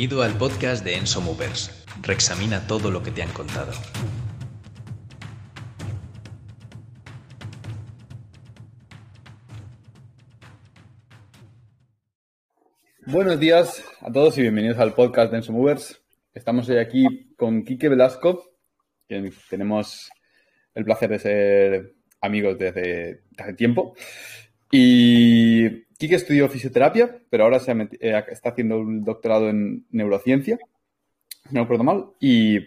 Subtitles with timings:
[0.00, 1.84] Bienvenido al podcast de Enso Movers.
[2.00, 3.70] Reexamina todo lo que te han contado.
[13.04, 16.02] Buenos días a todos y bienvenidos al podcast de Enso Movers.
[16.32, 18.54] Estamos hoy aquí con Quique Velasco,
[19.06, 20.08] que tenemos
[20.74, 23.94] el placer de ser amigos desde hace tiempo.
[24.72, 30.58] Y Quique estudió fisioterapia, pero ahora se eh, está haciendo un doctorado en neurociencia,
[31.50, 32.58] no me acuerdo mal, y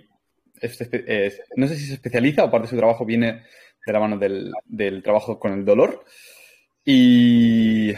[1.56, 3.42] no sé si se especializa o parte de su trabajo viene
[3.84, 6.06] de la mano del, del trabajo con el dolor.
[6.86, 7.92] Y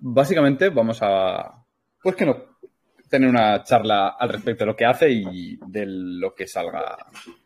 [0.00, 1.64] básicamente vamos a,
[2.02, 2.58] pues que no,
[3.08, 6.96] tener una charla al respecto de lo que hace y de lo que salga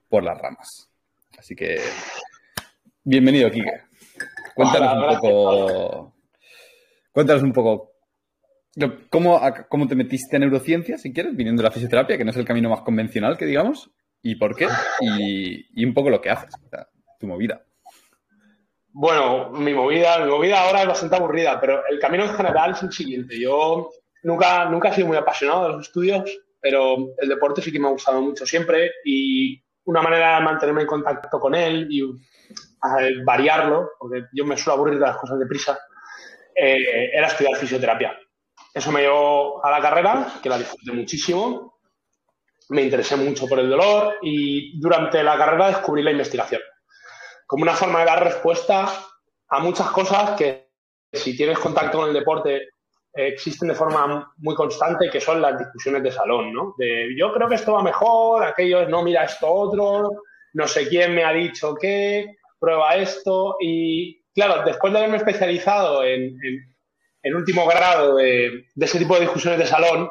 [0.08, 0.88] por las ramas.
[1.36, 1.80] Así que,
[3.04, 3.82] bienvenido, Kike.
[4.54, 6.15] Cuéntanos un poco.
[7.16, 7.92] Cuéntanos un poco
[9.08, 12.36] cómo, cómo te metiste en neurociencia, si quieres, viniendo de la fisioterapia, que no es
[12.36, 14.68] el camino más convencional, que digamos, y por qué,
[15.00, 16.50] y, un poco lo que haces,
[17.18, 17.64] tu movida.
[18.88, 22.82] Bueno, mi movida, mi movida ahora es bastante aburrida, pero el camino en general es
[22.82, 23.40] el siguiente.
[23.40, 23.88] Yo
[24.22, 27.88] nunca, nunca he sido muy apasionado de los estudios, pero el deporte sí que me
[27.88, 32.02] ha gustado mucho siempre y una manera de mantenerme en contacto con él y
[33.24, 35.78] variarlo, porque yo me suelo aburrir de las cosas deprisa,
[36.56, 38.18] eh, era estudiar fisioterapia.
[38.72, 41.78] Eso me llevó a la carrera, que la disfruté muchísimo,
[42.70, 46.60] me interesé mucho por el dolor y durante la carrera descubrí la investigación
[47.46, 48.92] como una forma de dar respuesta
[49.48, 50.70] a muchas cosas que
[51.12, 52.68] si tienes contacto con el deporte
[53.14, 56.74] existen de forma muy constante, que son las discusiones de salón, ¿no?
[56.76, 60.10] De yo creo que esto va mejor, aquello no mira esto otro,
[60.52, 63.56] no sé quién me ha dicho qué, prueba esto.
[63.60, 66.36] Y claro, después de haberme especializado en,
[67.22, 70.10] en, último grado de, de, ese tipo de discusiones de salón,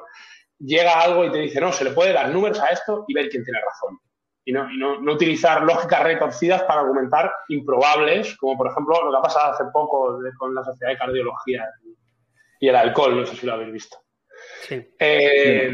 [0.59, 3.29] llega algo y te dice, no, se le puede dar números a esto y ver
[3.29, 3.97] quién tiene razón.
[4.43, 9.11] Y no, y no, no utilizar lógicas retorcidas para argumentar improbables, como por ejemplo lo
[9.11, 11.65] que ha pasado hace poco con la Sociedad de Cardiología
[12.59, 13.97] y el alcohol, no sé si lo habéis visto.
[14.69, 15.71] Eh,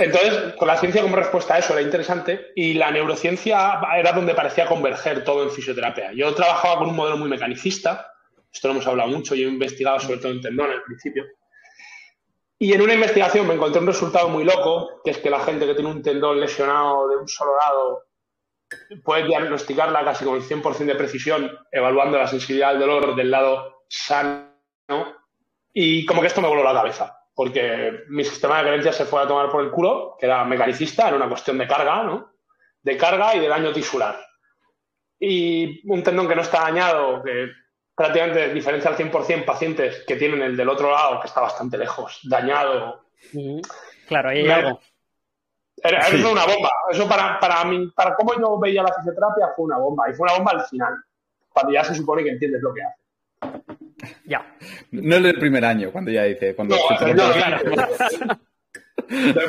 [0.00, 4.34] entonces, con la ciencia como respuesta a eso era interesante y la neurociencia era donde
[4.34, 6.12] parecía converger todo en fisioterapia.
[6.12, 8.10] Yo trabajaba con un modelo muy mecanicista,
[8.50, 11.26] esto lo hemos hablado mucho, yo he investigado sobre todo en tendón al principio.
[12.58, 15.66] Y en una investigación me encontré un resultado muy loco, que es que la gente
[15.66, 18.04] que tiene un tendón lesionado de un solo lado
[19.04, 23.84] puede diagnosticarla casi con el 100% de precisión, evaluando la sensibilidad al dolor del lado
[23.88, 24.50] sano
[25.72, 29.22] y como que esto me voló la cabeza, porque mi sistema de creencias se fue
[29.22, 32.32] a tomar por el culo, que era mecanicista, era una cuestión de carga, ¿no?
[32.82, 34.20] De carga y de daño tisular.
[35.18, 37.48] Y un tendón que no está dañado, que
[37.94, 42.20] prácticamente diferencia al 100% pacientes que tienen el del otro lado, que está bastante lejos,
[42.24, 43.06] dañado.
[44.06, 44.80] Claro, ahí hay algo.
[45.82, 46.70] Era, una bomba.
[46.90, 50.10] Eso para, para, mí, para cómo yo veía la fisioterapia fue una bomba.
[50.10, 50.92] Y fue una bomba al final,
[51.48, 52.99] cuando ya se supone que entiendes lo que hace.
[54.24, 54.56] Ya.
[54.92, 56.54] No es el primer año, cuando ya dice.
[56.54, 57.58] Cuando no, no, claro.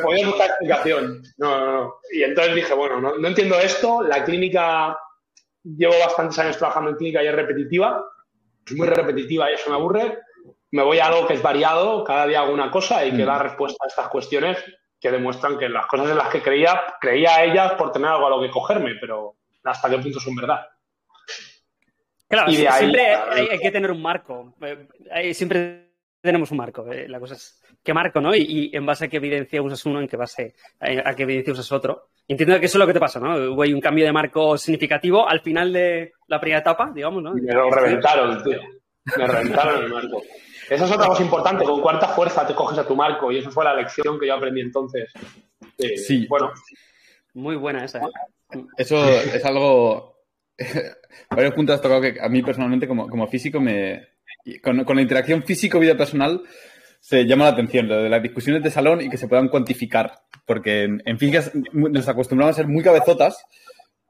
[0.04, 1.24] podía buscar explicación.
[1.38, 1.96] No, no, no.
[2.12, 4.02] Y entonces dije, bueno, no, no, entiendo esto.
[4.02, 4.98] La clínica,
[5.64, 8.04] llevo bastantes años trabajando en clínica y es repetitiva.
[8.66, 10.20] Es muy repetitiva y eso me aburre.
[10.72, 13.28] Me voy a algo que es variado, cada día hago una cosa y que mm.
[13.28, 14.58] da respuesta a estas cuestiones
[15.02, 18.28] que demuestran que las cosas en las que creía, creía a ellas por tener algo
[18.28, 20.62] a lo que cogerme, pero hasta qué punto son verdad.
[22.32, 24.56] Claro, siempre hay, que tener un marco.
[25.14, 26.90] Eh, siempre tenemos un marco.
[26.90, 28.34] Eh, la cosa es qué marco, ¿no?
[28.34, 31.70] Y, en base a qué evidencia usas uno, en qué base a qué evidencia usas
[31.74, 32.08] otro.
[32.26, 33.36] Entiendo que eso es lo que te pasa, ¿no?
[33.52, 37.34] Hubo un cambio de marco significativo al final de la primera etapa, digamos, ¿no?
[37.34, 38.60] Me lo reventaron, tío.
[39.18, 40.22] Me reventaron el marco.
[40.70, 43.30] Esa es otra cosa importante, con cuánta fuerza te coges a tu marco.
[43.30, 45.12] Y esa fue la lección que yo aprendí entonces.
[45.98, 46.26] sí.
[46.28, 46.54] Bueno.
[47.34, 48.00] Muy buena esa.
[48.00, 48.64] ¿eh?
[48.78, 50.11] Eso es algo
[51.30, 54.08] varios puntos has tocado que a mí personalmente como, físico me...
[54.64, 56.42] Con, la interacción físico-vida personal
[57.00, 60.84] se llama la atención, de las discusiones de salón y que se puedan cuantificar, porque
[60.84, 63.44] en, física nos acostumbramos a ser muy cabezotas,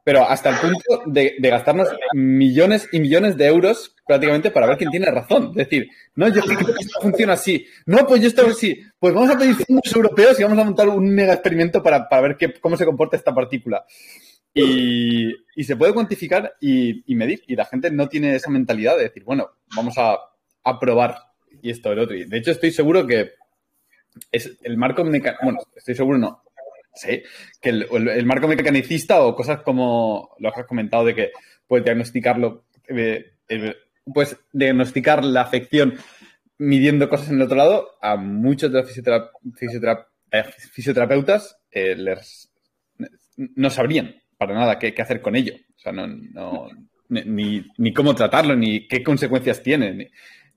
[0.03, 4.89] pero hasta el punto de, gastarnos millones y millones de euros prácticamente para ver quién
[4.89, 5.49] tiene razón.
[5.51, 7.65] Es decir, no, yo creo que esto funciona así.
[7.85, 8.81] No, pues yo esto así.
[8.99, 12.35] Pues vamos a pedir fondos europeos y vamos a montar un mega experimento para, ver
[12.35, 13.85] qué, cómo se comporta esta partícula.
[14.53, 17.43] Y, se puede cuantificar y, medir.
[17.47, 20.19] Y la gente no tiene esa mentalidad de decir, bueno, vamos a,
[20.79, 21.17] probar
[21.61, 22.15] y esto, el otro.
[22.15, 23.33] Y de hecho, estoy seguro que
[24.31, 26.43] es el marco bueno, estoy seguro no,
[26.93, 27.23] sé,
[27.61, 31.31] que el, marco mecanicista o cosas como lo has comentado de que
[31.67, 33.75] puedes diagnosticarlo, eh, eh,
[34.13, 35.95] pues diagnosticar la afección
[36.57, 38.91] midiendo cosas en el otro lado, a muchos de los
[40.71, 41.95] fisioterapeutas eh,
[43.37, 45.53] no sabrían para nada qué, hacer con ello.
[45.53, 46.07] O sea, no,
[47.09, 50.09] ni, cómo tratarlo, ni qué consecuencias tiene.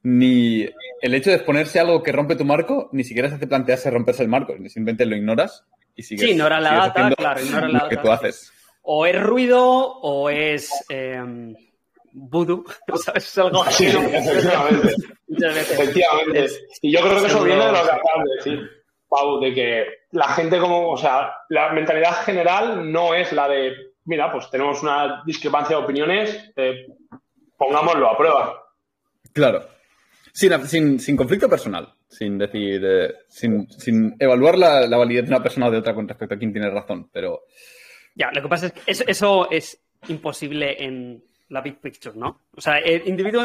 [0.02, 0.66] Ni,
[1.02, 3.90] el hecho de exponerse a algo que rompe tu marco, ni siquiera se hace plantearse
[3.90, 6.24] romperse el marco, simplemente lo ignoras y sigues.
[6.24, 7.88] Sí, ignora la data, claro, ignora la data.
[7.90, 8.50] que tú haces.
[8.80, 10.70] O es ruido o es.
[10.88, 11.22] Eh,
[12.12, 12.64] voodoo,
[13.04, 13.24] ¿sabes?
[13.24, 13.90] Es algo así.
[13.90, 14.94] Sí, efectivamente.
[15.28, 16.46] efectivamente.
[16.80, 18.70] Y yo creo que eso viene de lo que acabas de decir,
[19.14, 23.72] Pau, de que la gente como, o sea, la mentalidad general no es la de,
[24.04, 26.86] mira, pues tenemos una discrepancia de opiniones, eh,
[27.56, 28.62] pongámoslo a prueba.
[29.32, 29.66] Claro.
[30.32, 35.42] Sin, sin, conflicto personal, sin decir, eh, sin, sin, evaluar la, la, validez de una
[35.42, 37.42] persona o de otra con respecto a quién tiene razón, pero...
[38.16, 42.40] Ya, lo que pasa es que eso, eso es imposible en, la big picture, ¿no?
[42.56, 43.42] O sea, el individuo,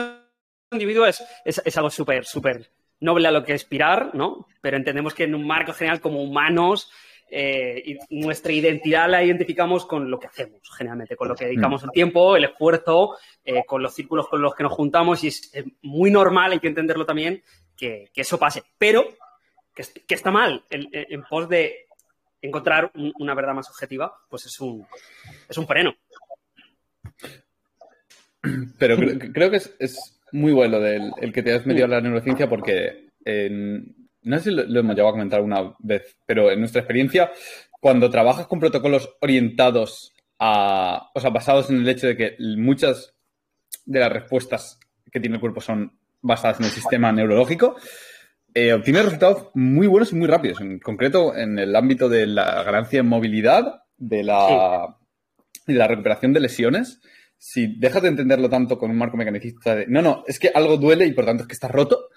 [0.71, 2.69] individuo es, es, algo súper, súper
[2.99, 4.47] noble a lo que aspirar, ¿no?
[4.61, 6.91] Pero entendemos que en un marco general como humanos,
[7.31, 11.91] eh, nuestra identidad la identificamos con lo que hacemos, generalmente, con lo que dedicamos el
[11.91, 15.51] tiempo, el esfuerzo, eh, con los círculos con los que nos juntamos y es,
[15.81, 17.43] muy normal, hay que entenderlo también,
[17.77, 18.63] que, eso pase.
[18.77, 19.05] Pero
[19.75, 21.87] que, está mal en, pos de
[22.41, 24.85] encontrar una verdad más objetiva, pues es un,
[25.47, 25.95] es un freno.
[28.77, 28.97] Pero
[29.33, 33.09] creo, que es, muy bueno del, el que te has metido a la neurociencia porque
[34.21, 37.31] no sé si lo, hemos llegado a comentar alguna vez, pero en nuestra experiencia,
[37.79, 43.13] cuando trabajas con protocolos orientados a, o sea, basados en el hecho de que muchas
[43.85, 44.79] de las respuestas
[45.11, 47.75] que tiene el cuerpo son basadas en el sistema neurológico,
[48.53, 50.59] eh, obtienes resultados muy buenos y muy rápidos.
[50.61, 54.97] En concreto, en el ámbito de la ganancia en movilidad, de la,
[55.67, 57.01] de la recuperación de lesiones
[57.39, 60.75] si dejas de entenderlo tanto con un marco mecanicista de, no, no, es que algo
[60.75, 62.09] duele y por tanto es que estás roto,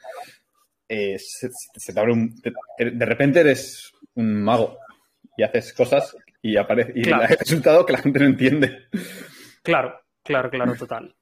[0.88, 1.48] eh, se,
[1.92, 2.34] te abre un,
[2.78, 4.78] de, repente eres un mago
[5.36, 8.88] y haces cosas y aparece y el resultado que la gente no entiende.
[9.62, 11.14] Claro, claro, claro, total.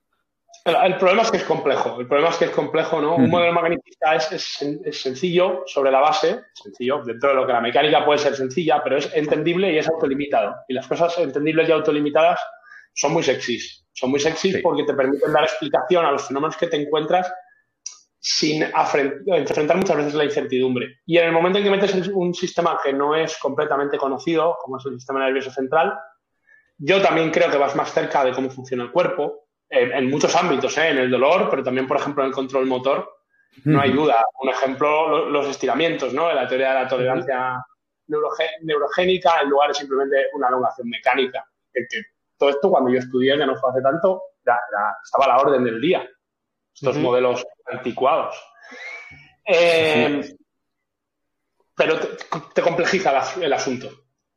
[0.64, 2.00] El, problema es que es complejo.
[2.00, 3.16] El problema es que es complejo, ¿no?
[3.16, 7.60] Un modelo mecanicista es, es, sencillo sobre la base, sencillo, dentro de lo que la
[7.60, 10.56] mecánica puede ser sencilla, pero es entendible y es autolimitado.
[10.68, 12.40] Y las cosas entendibles y autolimitadas
[12.92, 13.86] son muy sexys.
[13.92, 17.30] Son muy sexys porque te permiten dar explicación a los fenómenos que te encuentras
[18.20, 21.00] sin enfrentar muchas veces la incertidumbre.
[21.06, 24.76] Y en el momento en que metes un sistema que no es completamente conocido, como
[24.76, 25.98] es el sistema nervioso central,
[26.76, 30.76] yo también creo que vas más cerca de cómo funciona el cuerpo, en, muchos ámbitos,
[30.78, 30.88] ¿eh?
[30.88, 33.08] en el dolor, pero también, por ejemplo, en el control motor.
[33.64, 34.24] No hay duda.
[34.40, 36.32] Un ejemplo, los estiramientos, ¿no?
[36.32, 37.64] La teoría de la tolerancia
[38.62, 41.44] neurogénica en lugar de simplemente una elongación mecánica.
[41.72, 42.02] que
[42.40, 44.22] todo esto cuando yo estudié, ya no fue hace tanto,
[45.04, 46.08] estaba a la orden del día.
[46.74, 48.34] Estos modelos anticuados.
[49.44, 50.34] Eh,
[51.76, 51.98] pero
[52.54, 53.10] te, complejiza
[53.42, 53.90] el asunto.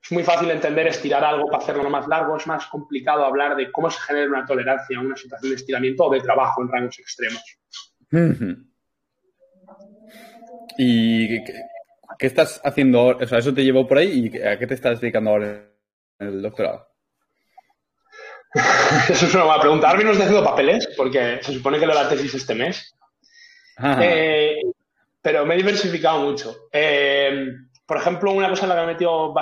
[0.04, 3.72] Es muy fácil entender estirar algo para hacerlo más largo, es más complicado hablar de
[3.72, 7.00] cómo se genera una tolerancia a una situación de estiramiento o de trabajo en rangos
[7.00, 7.42] extremos.
[10.78, 13.24] ¿Y qué, estás haciendo ahora?
[13.24, 15.70] O sea, eso te llevó por ahí y ¿a qué te estás dedicando ahora
[16.20, 16.93] en el doctorado?
[19.10, 19.88] Eso es una buena pregunta.
[19.88, 22.96] Ahora mismo estoy haciendo papeles, porque se supone que lo la tesis este mes.
[24.02, 24.62] Eh,
[25.22, 26.68] pero me he diversificado mucho.
[26.72, 27.48] Eh,
[27.86, 29.34] por ejemplo, una cosa en la que me he metido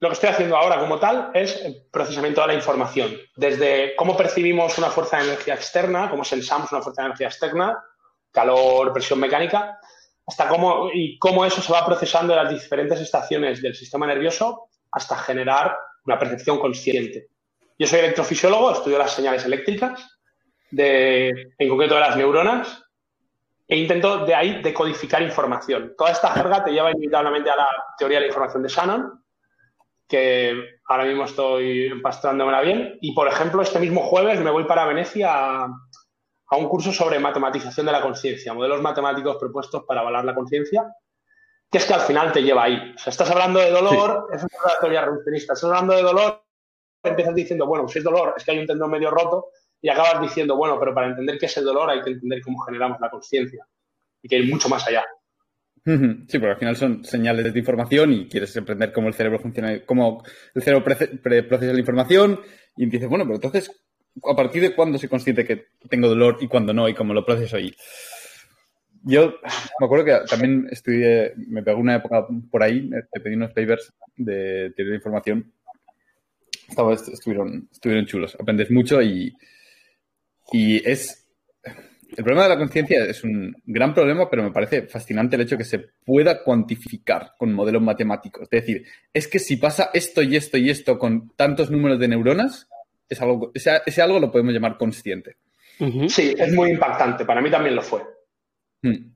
[0.00, 3.16] lo que estoy haciendo ahora como tal es el procesamiento de la información.
[3.36, 7.82] Desde cómo percibimos una fuerza de energía externa, cómo sensamos una fuerza de energía externa,
[8.30, 9.78] calor, presión mecánica,
[10.26, 14.68] hasta cómo y cómo eso se va procesando en las diferentes estaciones del sistema nervioso
[14.90, 15.74] hasta generar
[16.04, 17.28] una percepción consciente.
[17.78, 20.20] Yo soy electrofisiólogo, estudio las señales eléctricas,
[20.70, 22.84] de, en concreto de las neuronas,
[23.66, 25.94] e intento de ahí decodificar información.
[25.96, 29.24] Toda esta jerga te lleva inevitablemente a la teoría de la información de Shannon,
[30.06, 32.98] que ahora mismo estoy empastándomela bien.
[33.00, 35.68] Y, por ejemplo, este mismo jueves me voy para Venecia a,
[36.56, 40.84] un curso sobre matematización de la conciencia, modelos matemáticos propuestos para avalar la conciencia,
[41.68, 42.92] que es que al final te lleva ahí.
[42.94, 46.43] O sea, estás hablando de dolor, es una teoría reduccionista, estás hablando de dolor
[47.10, 49.50] empiezas diciendo, bueno, si es dolor, es que hay un tendón medio roto,
[49.84, 52.58] y acabas diciendo, bueno, pero para entender qué es el dolor hay que entender cómo
[52.60, 53.66] generamos la conciencia
[54.22, 55.04] y que hay mucho más allá.
[55.84, 59.84] Sí, porque al final son señales de información y quieres aprender cómo el cerebro funciona,
[59.84, 60.22] cómo
[60.54, 62.40] el cerebro procesa la información
[62.78, 63.70] y dices, bueno, pero entonces,
[64.22, 67.26] ¿a partir de cuándo se consciente que tengo dolor y cuándo no y cómo lo
[67.26, 67.58] proceso?
[67.58, 67.76] Y
[69.02, 69.34] yo
[69.78, 73.92] me acuerdo que también estudié, me pegó una época por ahí, te pedí unos papers
[74.16, 75.52] de teoría de información
[77.12, 78.36] estuvieron, estuvieron chulos.
[78.38, 79.36] Aprendes mucho y,
[80.52, 81.26] y es.
[81.64, 85.56] el problema de la conciencia es un gran problema, pero me parece fascinante el hecho
[85.56, 88.48] de que se pueda cuantificar con modelos matemáticos.
[88.50, 92.08] Es decir, es que si pasa esto y esto y esto con tantos números de
[92.08, 92.68] neuronas,
[93.08, 95.36] es algo, ese, algo lo podemos llamar consciente.
[96.08, 97.24] Sí, es muy impactante.
[97.24, 98.02] Para mí también lo fue.
[98.82, 99.12] Hmm.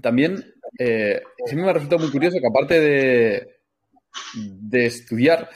[0.00, 3.60] También, eh, sí me ha resultado muy curioso que aparte de,
[4.34, 5.50] de estudiar,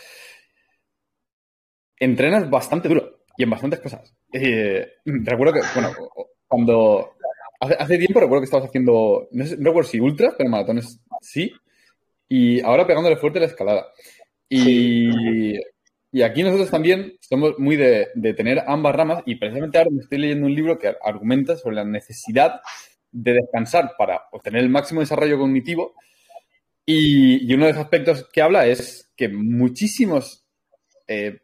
[1.98, 4.14] entrenas bastante duro y en bastantes cosas.
[4.32, 5.92] Eh, recuerdo que, bueno,
[6.46, 7.10] cuando.
[7.60, 9.28] Hace, tiempo recuerdo que estabas haciendo.
[9.30, 11.52] No, recuerdo si ultras, pero maratones sí.
[12.28, 13.86] Y ahora pegándole fuerte la escalada.
[14.48, 15.58] Y,
[16.14, 19.22] y aquí nosotros también somos muy de, tener ambas ramas.
[19.26, 22.60] Y precisamente ahora me estoy leyendo un libro que argumenta sobre la necesidad
[23.10, 25.94] de descansar para obtener el máximo desarrollo cognitivo.
[26.86, 30.44] Y, uno de los aspectos que habla es que muchísimos
[31.08, 31.40] eh,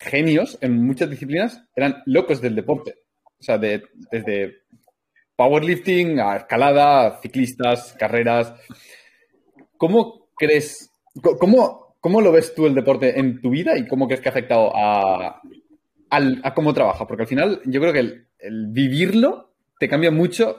[0.00, 2.94] genios en muchas disciplinas eran locos del deporte.
[3.38, 4.62] O sea, de, desde
[5.36, 8.52] powerlifting a escalada, ciclistas, carreras.
[9.76, 10.90] ¿Cómo crees,
[11.38, 14.32] cómo, cómo lo ves tú el deporte en tu vida y cómo crees que ha
[14.32, 15.40] afectado a,
[16.54, 17.06] cómo trabajas?
[17.06, 18.00] Porque al final yo creo que
[18.38, 20.56] el, vivirlo te cambia mucho.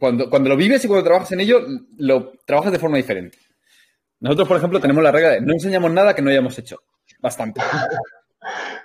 [0.00, 1.60] Cuando, cuando lo vives y cuando trabajas en ello,
[1.98, 3.38] lo trabajas de forma diferente.
[4.18, 6.78] Nosotros, por ejemplo, tenemos la regla de no enseñamos nada que no hayamos hecho.
[7.20, 7.60] Bastante.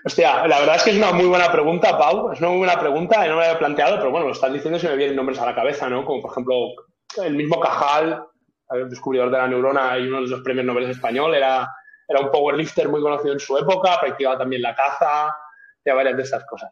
[0.05, 2.31] Hostia, la verdad es que es una muy buena pregunta, Pau.
[2.31, 4.77] Es una muy buena pregunta, no me la había planteado, pero bueno, lo estás diciendo
[4.77, 6.05] y se me vienen nombres a la cabeza, ¿no?
[6.05, 6.55] Como por ejemplo,
[7.23, 8.23] el mismo Cajal,
[8.69, 11.67] el descubridor de la neurona y uno de los premios Nobel español, era,
[12.07, 15.35] era un powerlifter muy conocido en su época, practicaba también la caza,
[15.83, 16.71] y varias de esas cosas.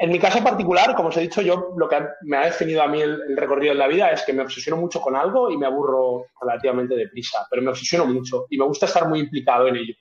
[0.00, 2.88] En mi caso particular, como os he dicho, yo lo que me ha definido a
[2.88, 5.66] mí el, recorrido en la vida es que me obsesiono mucho con algo y me
[5.66, 9.94] aburro relativamente deprisa, pero me obsesiono mucho y me gusta estar muy implicado en ello.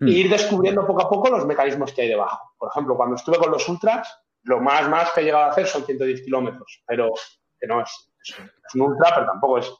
[0.00, 0.08] Mm.
[0.08, 2.52] ir descubriendo poco a poco los mecanismos que hay debajo.
[2.58, 4.08] Por ejemplo, cuando estuve con los ultras,
[4.44, 7.12] lo más más que he llegado a hacer son 110 kilómetros, pero
[7.60, 9.72] que no es, es, un ultra, pero tampoco es.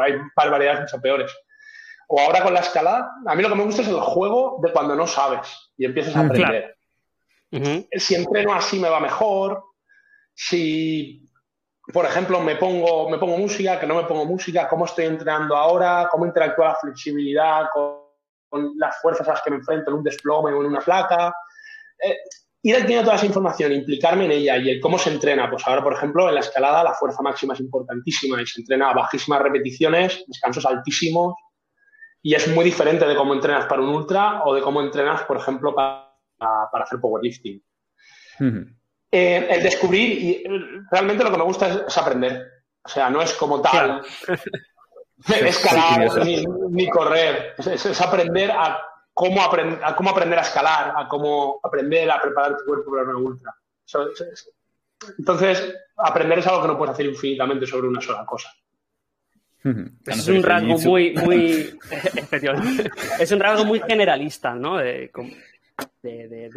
[0.00, 1.34] hay barbaridades mucho peores.
[2.08, 4.70] O ahora con la escalada, a mí lo que me gusta es el juego de
[4.70, 6.76] cuando no sabes y empiezas a mm, aprender.
[7.92, 9.64] Si entreno así me va mejor.
[10.34, 11.26] Si,
[11.92, 15.56] por ejemplo, me pongo, me pongo música, que no me pongo música, cómo estoy entrenando
[15.56, 18.01] ahora, cómo interactúa la flexibilidad con
[18.52, 21.34] con las fuerzas a las que me enfrento en un desplome o en una placa.
[22.04, 22.18] Eh,
[22.64, 25.50] ir adquiriendo toda esa información, implicarme en ella y el cómo se entrena.
[25.50, 28.90] Pues ahora, por ejemplo, en la escalada la fuerza máxima es importantísima y se entrena
[28.90, 31.34] a bajísimas repeticiones, descansos altísimos
[32.20, 35.38] y es muy diferente de cómo entrenas para un ultra o de cómo entrenas, por
[35.38, 37.60] ejemplo, para, para hacer powerlifting.
[39.10, 40.44] Eh, el descubrir, y
[40.90, 42.46] realmente lo que me gusta es, aprender.
[42.84, 44.02] O sea, no es como tal.
[45.28, 46.26] Escalar
[46.70, 47.54] ni, correr.
[47.58, 48.80] Es, aprender a
[49.12, 53.18] cómo, a cómo aprender a escalar, a cómo aprender a preparar tu cuerpo para una
[53.18, 53.54] ultra.
[55.18, 58.50] Entonces, aprender es algo que no puedes hacer infinitamente sobre una sola cosa.
[60.06, 61.78] Es un rasgo muy, muy
[63.20, 64.78] es un rasgo muy generalista, ¿no?
[64.78, 65.10] De,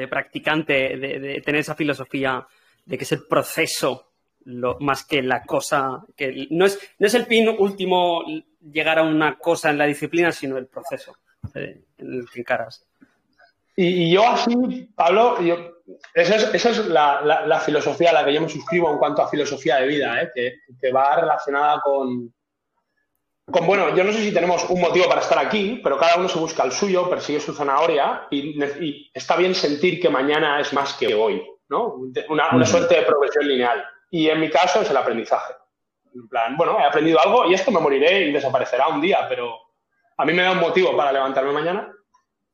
[0.10, 2.46] practicante, de, tener esa filosofía
[2.84, 4.15] de que es el proceso
[4.46, 8.24] lo, más que la cosa, que no es, no es el fin último
[8.62, 11.16] llegar a una cosa en la disciplina, sino el proceso
[11.54, 12.86] en el que encaras.
[13.76, 15.38] Y, yo así, Pablo,
[16.14, 19.88] esa es, la, filosofía a la que yo me suscribo en cuanto a filosofía de
[19.88, 20.32] vida, ¿eh?
[20.80, 22.34] que, va relacionada con,
[23.52, 26.30] con, bueno, yo no sé si tenemos un motivo para estar aquí, pero cada uno
[26.30, 30.72] se busca el suyo, persigue su zanahoria y, y está bien sentir que mañana es
[30.72, 31.96] más que hoy, ¿no?
[32.30, 33.84] Una, una suerte de progresión lineal.
[34.16, 35.56] Y en mi caso es el aprendizaje.
[36.14, 39.60] En plan, bueno, he aprendido algo y esto me moriré y desaparecerá un día, pero
[40.16, 41.92] a mí me da un motivo para levantarme mañana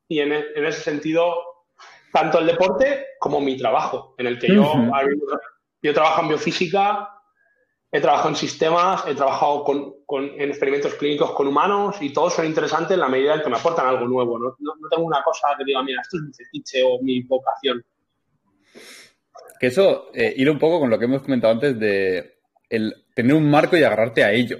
[0.07, 1.35] y en, e, ese sentido,
[2.11, 4.73] tanto el deporte como mi trabajo, en el que yo,
[5.83, 7.09] yo trabajo en biofísica,
[7.91, 9.93] he trabajado en sistemas, he trabajado con,
[10.39, 13.57] en experimentos clínicos con humanos y todos son interesantes en la medida en que me
[13.57, 14.39] aportan algo nuevo.
[14.39, 17.85] No, no tengo una cosa que diga, mira, esto es mi fetiche o mi vocación.
[19.61, 23.35] Que eso eh, ir un poco con lo que hemos comentado antes de el tener
[23.35, 24.57] un marco y agarrarte a ello.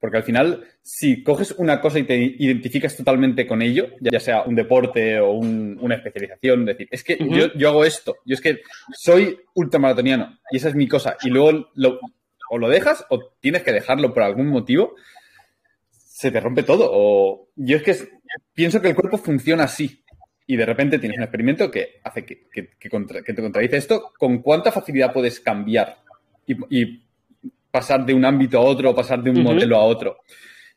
[0.00, 4.42] Porque al final, si coges una cosa y te identificas totalmente con ello, ya sea
[4.42, 7.16] un deporte o una especialización, decir, es que
[7.54, 11.68] yo, hago esto, yo es que soy ultramaratoniano y esa es mi cosa, y luego
[11.74, 12.00] lo,
[12.50, 14.96] o lo dejas o tienes que dejarlo por algún motivo,
[15.90, 16.90] se te rompe todo.
[16.90, 17.96] O yo es que
[18.52, 20.02] pienso que el cuerpo funciona así
[20.50, 25.12] y de repente tienes un experimento que hace que, te contradice esto, ¿con cuánta facilidad
[25.12, 25.98] puedes cambiar
[26.44, 27.04] y,
[27.70, 30.22] pasar de un ámbito a otro, pasar de un modelo a otro?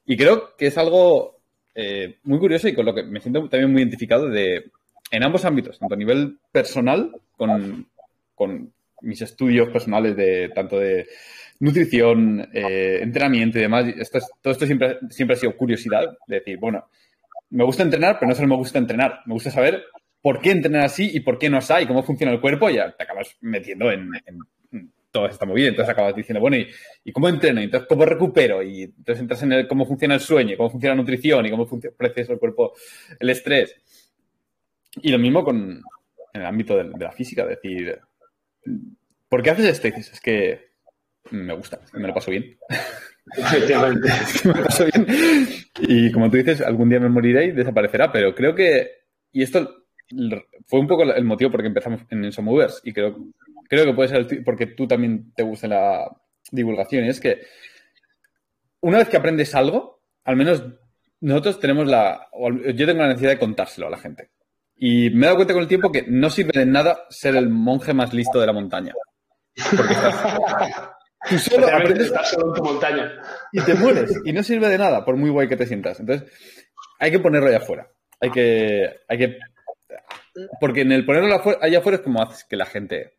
[0.06, 1.40] Y creo que es algo
[1.74, 4.70] eh, muy curioso y con lo que me siento también muy identificado de,
[5.10, 7.88] en ambos ámbitos, tanto a nivel personal, con,
[9.02, 11.08] mis estudios personales de tanto de
[11.60, 16.60] nutrición, eh, entrenamiento y demás, esto todo esto siempre, siempre ha sido curiosidad, de decir,
[16.60, 16.86] bueno,
[17.54, 19.84] me gusta entrenar, pero no solo me gusta entrenar, me gusta saber
[20.22, 22.76] por qué entrenar así y por qué no así, y cómo funciona el cuerpo, y
[22.76, 24.12] ya te acabas metiendo en,
[25.12, 25.68] toda esta movida.
[25.68, 26.58] Entonces acabas diciendo, bueno,
[27.04, 27.62] ¿y, cómo entreno?
[27.62, 28.64] Entonces, ¿cómo recupero?
[28.64, 32.34] Y entonces entras en cómo funciona el sueño, cómo funciona la nutrición y cómo procesa
[32.34, 32.74] el cuerpo
[33.20, 33.76] el estrés.
[35.04, 35.84] Y lo mismo con
[36.34, 38.00] en el ámbito de, la física, decir,
[39.30, 39.88] ¿por qué haces esto?
[39.88, 40.72] Y dices, es que
[41.30, 42.58] me gusta, me lo paso bien.
[43.26, 45.08] me lo paso bien.
[45.82, 48.90] Y como tú dices, algún día me moriré y desaparecerá, pero creo que,
[49.32, 49.86] y esto
[50.68, 53.16] fue un poco el motivo por el que empezamos en Ensomovers y creo,
[53.68, 56.12] creo que puede ser porque tú también te gusta la
[56.52, 57.42] divulgación, y es que
[58.82, 60.64] una vez que aprendes algo, al menos
[61.22, 62.28] nosotros tenemos la,
[62.76, 64.32] yo tengo la necesidad de contárselo a la gente.
[64.76, 67.48] Y me he dado cuenta con el tiempo que no sirve de nada ser el
[67.48, 68.94] monje más listo de la montaña.
[69.78, 70.16] Porque estás,
[71.30, 73.22] tú solo aprendes solo en tu montaña.
[73.52, 74.12] Y te mueres.
[74.26, 76.00] Y no sirve de nada, por muy guay que te sientas.
[76.00, 76.32] Entonces,
[77.00, 77.88] hay que ponerlo allá afuera.
[78.20, 79.38] Hay que, hay que
[80.60, 83.18] porque en el ponerlo allá afuera es como haces que la gente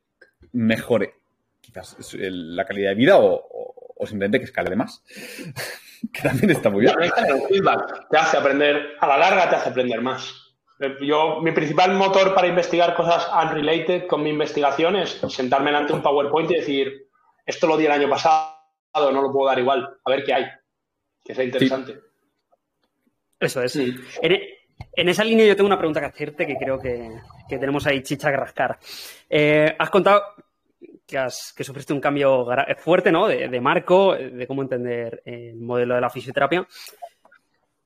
[0.53, 1.15] mejore
[1.61, 5.03] quizás la calidad de vida o, simplemente que escale de más.
[6.13, 6.95] que también está muy bien.
[8.11, 10.41] te hace aprender, a la larga te hace aprender más.
[11.01, 15.99] Yo, mi principal motor para investigar cosas unrelated con mi investigación es sentarme delante de
[15.99, 17.04] un PowerPoint y decir,
[17.45, 18.57] esto lo di el año pasado,
[18.95, 20.47] no lo puedo dar igual, a ver qué hay,
[21.23, 21.99] que sea interesante.
[23.39, 23.73] Eso es.
[23.73, 23.95] Sí.
[24.97, 27.11] En esa línea yo tengo una pregunta que hacerte que creo que,
[27.49, 28.79] tenemos ahí chicha que rascar.
[29.29, 30.23] Eh, has contado
[31.07, 32.47] que, has, que sufriste un cambio
[32.79, 33.29] fuerte ¿no?
[33.29, 36.67] de, marco, de cómo entender el modelo de la fisioterapia.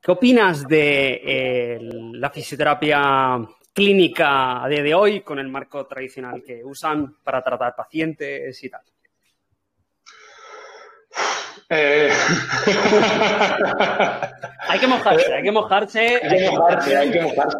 [0.00, 1.78] ¿Qué opinas de eh,
[2.12, 3.38] la fisioterapia
[3.72, 8.70] clínica a día de hoy con el marco tradicional que usan para tratar pacientes y
[8.70, 8.82] tal?
[11.70, 12.10] Eh,
[14.68, 16.20] hay que mojarse, hay que mojarse.
[16.22, 17.58] Hay que mojarse, hay que mojarse.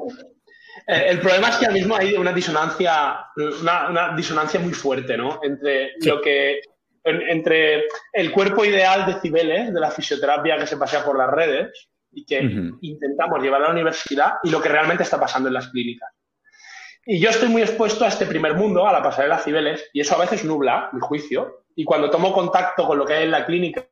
[0.86, 5.40] Eh, el problema es que ahora mismo hay una disonancia, una, disonancia muy fuerte, ¿no?
[5.42, 6.60] Entre lo que
[7.04, 11.88] entre el cuerpo ideal de Cibeles, de la fisioterapia que se pasea por las redes
[12.12, 12.40] y que
[12.82, 16.10] intentamos llevar a la universidad y lo que realmente está pasando en las clínicas.
[17.06, 20.14] Y yo estoy muy expuesto a este primer mundo, a la pasarela Cibeles, y eso
[20.16, 21.64] a veces nubla mi juicio.
[21.74, 23.88] Y cuando tomo contacto con lo que hay en la clínica,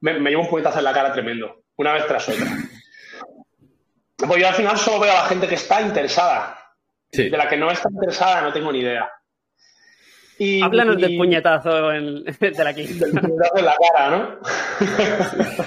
[0.00, 2.46] me, llevo un puñetazo en la cara tremendo, una vez tras otra.
[4.16, 6.58] Pues yo al final solo veo a la gente que está interesada.
[7.12, 9.10] De la que no está interesada no tengo ni idea.
[10.38, 13.06] Y, Háblanos del puñetazo en, de la clínica.
[13.06, 14.38] Del puñetazo en la cara, ¿no?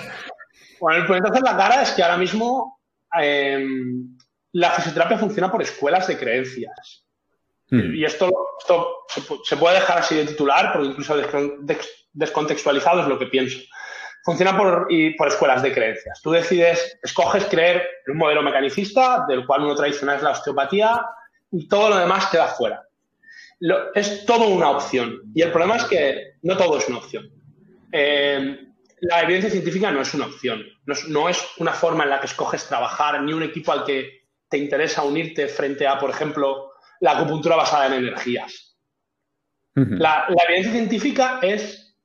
[0.80, 2.80] bueno, el puñetazo en la cara es que ahora mismo
[3.20, 4.16] em,
[4.54, 7.06] la fisioterapia funciona por escuelas de creencias.
[7.70, 7.94] Hmm.
[7.94, 8.30] Y esto,
[9.44, 11.16] se, puede dejar así de titular, porque incluso
[12.14, 13.60] descontextualizado es lo que pienso.
[14.24, 16.22] Funciona por, y por escuelas de creencias.
[16.22, 21.02] Tú decides, escoges creer en un modelo mecanicista, del cual uno tradicional es la osteopatía,
[21.52, 22.84] y todo lo demás queda fuera.
[23.96, 25.22] es todo una opción.
[25.34, 27.30] Y el problema es que no todo es una opción.
[27.92, 28.60] Eh,
[29.02, 30.64] la evidencia científica no es una opción.
[31.08, 34.58] no es una forma en la que escoges trabajar, ni un equipo al que te
[34.58, 36.69] interesa unirte frente a, por ejemplo,
[37.00, 38.76] la acupuntura basada en energías.
[39.76, 41.96] la, evidencia científica es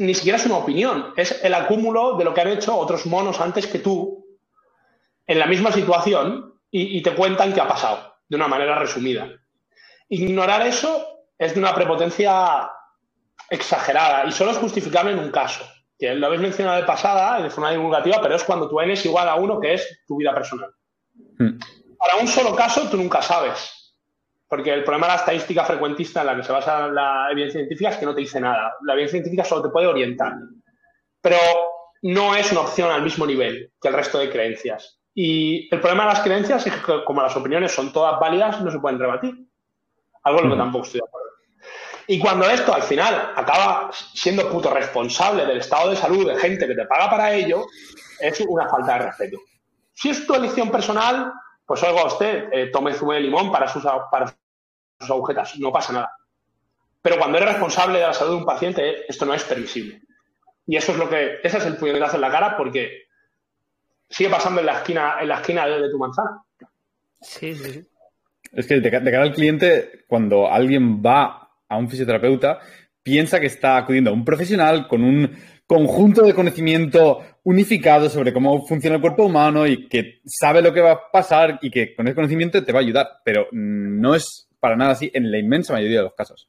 [0.00, 3.40] ni siquiera es una opinión, es el acúmulo de lo que han hecho otros monos
[3.40, 4.24] antes que tú
[5.26, 9.28] en la misma situación y, te cuentan qué ha pasado de una manera resumida.
[10.08, 12.70] Ignorar eso es de una prepotencia
[13.48, 15.64] exagerada y solo es justificable en un caso,
[15.98, 19.04] que lo habéis mencionado de pasada, de forma divulgativa, pero es cuando tu N es
[19.04, 20.70] igual a uno, que es tu vida personal.
[21.38, 21.58] Hmm.
[21.98, 23.79] Para un solo caso, tú nunca sabes.
[24.50, 27.90] Porque el problema de la estadística frecuentista en la que se basa la evidencia científica
[27.90, 28.74] es que no te dice nada.
[28.82, 30.32] La evidencia científica solo te puede orientar.
[31.20, 31.38] Pero
[32.02, 34.98] no es una opción al mismo nivel que el resto de creencias.
[35.14, 38.72] Y el problema de las creencias es que, como las opiniones son todas válidas, no
[38.72, 39.34] se pueden rebatir.
[40.24, 41.30] Algo en lo que tampoco estoy de acuerdo.
[42.08, 46.66] Y cuando esto al final acaba siendo puto responsable del estado de salud de gente
[46.66, 47.66] que te paga para ello,
[48.18, 49.38] es una falta de respeto.
[49.92, 51.32] Si es tu elección personal,
[51.64, 54.34] pues oiga usted, eh, tome zumo de limón para sus, para
[55.00, 56.10] sus agujetas, no pasa nada.
[57.02, 60.02] Pero cuando eres responsable de la salud de un paciente, esto no es permisible.
[60.66, 63.04] Y eso es lo que, ese es el puñetazo en la cara porque
[64.08, 66.42] sigue pasando en la esquina, en la esquina de, tu manzana.
[67.20, 67.86] Sí, sí,
[68.52, 72.58] Es que de, cara al cliente, cuando alguien va a un fisioterapeuta,
[73.02, 75.36] piensa que está acudiendo a un profesional con un
[75.66, 80.80] conjunto de conocimiento unificado sobre cómo funciona el cuerpo humano y que sabe lo que
[80.80, 83.08] va a pasar y que con ese conocimiento te va a ayudar.
[83.24, 86.48] Pero no es para nada así en la inmensa mayoría de los casos.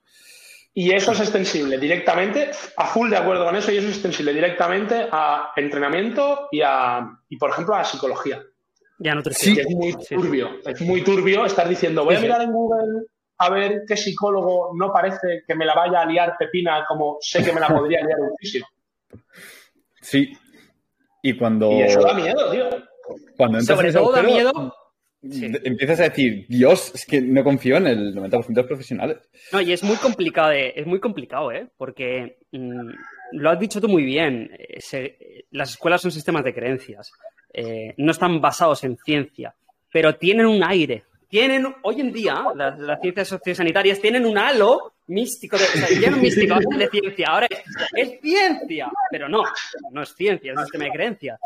[0.74, 4.34] Y eso es extensible directamente, a full de acuerdo con eso, y eso es extensible
[4.34, 8.42] directamente a entrenamiento y, a, y por ejemplo, a psicología.
[9.00, 9.56] Ya nutrición.
[9.56, 13.06] Sí, es muy turbio, es muy turbio estar diciendo, voy a mirar en Google
[13.40, 17.44] a ver qué psicólogo no parece que me la vaya a liar Pepina como sé
[17.44, 18.66] que me la podría liar un fisio.
[20.00, 20.32] Sí.
[21.24, 21.72] Y cuando...
[21.72, 22.70] Y eso da miedo, tío.
[23.36, 24.74] Cuando Sobre todo da miedo
[25.24, 29.18] Empiezas a decir, Dios, es que no confío en el 90% de los profesionales.
[29.52, 31.68] No, y es muy complicado, es muy complicado, ¿eh?
[31.78, 32.90] Porque mm,
[33.34, 34.50] lo has dicho tú muy bien.
[34.58, 37.12] Eh, las escuelas son sistemas de creencias.
[37.54, 39.54] Eh, no están basados en ciencia,
[39.92, 41.04] pero tienen un aire.
[41.30, 45.64] Tienen, hoy en día, las, ciencias sociosanitarias tienen un halo místico, de,
[46.08, 47.28] o místico de ciencia.
[47.30, 47.48] Ahora
[47.96, 49.44] es, ciencia, pero no,
[49.92, 51.40] no es ciencia, es un sistema de creencias.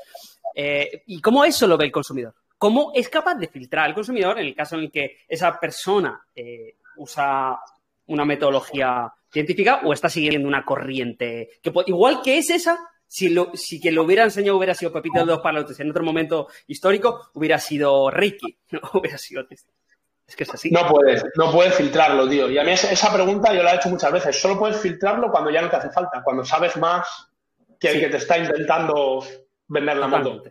[0.56, 2.34] Eh, ¿Y cómo eso lo ve el consumidor?
[2.58, 6.26] Cómo es capaz de filtrar al consumidor en el caso en el que esa persona
[6.36, 7.60] eh, usa
[8.08, 13.52] una metodología científica o está siguiendo una corriente que igual que es esa si, lo,
[13.54, 17.30] si quien lo hubiera enseñado hubiera sido Pepito de dos Palotes en otro momento histórico,
[17.34, 20.72] hubiera sido Ricky, no hubiera sido Es que es así.
[20.72, 22.50] No puedes, no puedes filtrarlo, tío.
[22.50, 24.40] Y a mí esa pregunta yo la he hecho muchas veces.
[24.40, 27.08] Solo puedes filtrarlo cuando ya no te hace falta, cuando sabes más
[27.80, 29.24] que el que te está intentando
[29.68, 30.44] vender la moto.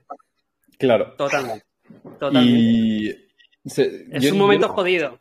[0.78, 1.14] Claro.
[1.16, 1.66] Totalmente.
[2.42, 3.10] Y
[3.64, 5.18] es un momento jodido.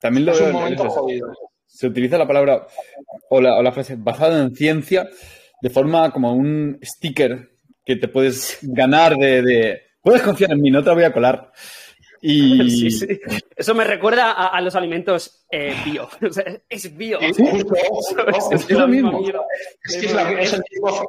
[0.00, 1.32] También lo es un momento jodido.
[1.66, 2.66] Se utiliza la palabra
[3.30, 5.08] o la, frase basada en ciencia
[5.60, 7.52] de forma como un sticker
[7.84, 11.52] que te puedes ganar de, puedes confiar en mí, no te voy a colar.
[12.20, 12.88] Y...
[13.56, 16.08] Eso me recuerda a, los alimentos eh, bio.
[16.68, 17.20] es bio.
[17.20, 17.38] es,
[18.70, 19.24] lo mismo.
[19.84, 20.08] Es que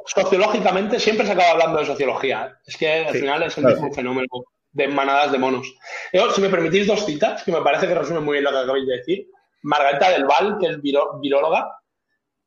[0.06, 2.46] sociológicamente siempre se acaba hablando de sociología.
[2.46, 2.56] ¿eh?
[2.66, 4.26] Es que al final es el mismo fenómeno
[4.74, 5.72] de manadas de monos.
[6.34, 8.86] si me permitís dos citas, que me parece que resumen muy bien lo que acabáis
[8.86, 9.26] de decir.
[9.62, 11.78] Margarita del Val, que es viróloga,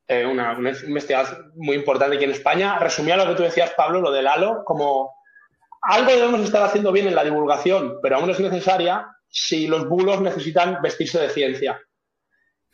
[0.06, 4.12] eh, una, investigación muy importante aquí en España, resumía lo que tú decías, Pablo, lo
[4.12, 5.10] del halo, como
[5.82, 10.20] algo debemos estar haciendo bien en la divulgación, pero aún es necesaria si los bulos
[10.20, 11.80] necesitan vestirse de ciencia.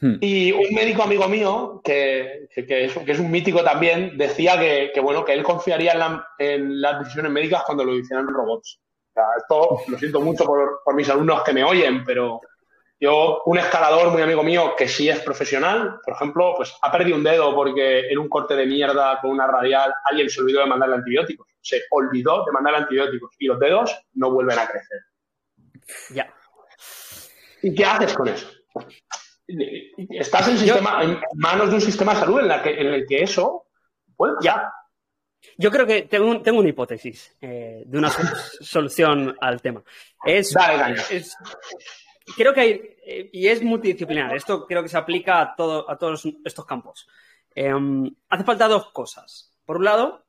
[0.00, 0.16] Hmm.
[0.20, 5.44] Y un médico amigo mío, que, es, un mítico también, decía que, bueno, que él
[5.44, 8.80] confiaría en, en, las decisiones médicas cuando lo hicieran robots
[9.38, 12.40] esto lo siento mucho por, mis alumnos que me oyen, pero
[13.00, 17.16] yo, un escalador muy amigo mío que sí es profesional, por ejemplo, pues ha perdido
[17.16, 20.66] un dedo porque en un corte de mierda con una radial alguien se olvidó de
[20.66, 21.48] mandarle antibióticos.
[21.60, 25.00] Se olvidó de mandarle antibióticos y los dedos no vuelven a crecer.
[26.10, 26.32] Ya.
[27.62, 28.48] ¿Y qué haces con eso?
[29.46, 33.06] Estás en, sistema, en manos de un sistema de salud en, la que, en el
[33.06, 33.66] que eso
[34.16, 34.72] puede Ya.
[35.56, 38.10] Yo creo que tengo, tengo una hipótesis eh, de una
[38.60, 39.82] solución al tema.
[40.24, 40.96] Es, dale,
[42.36, 42.70] creo que hay,
[43.06, 47.06] eh, y es multidisciplinar, esto creo que se aplica a, todo, a todos estos campos.
[47.54, 49.52] Em, hace falta dos cosas.
[49.64, 50.24] Por un lado,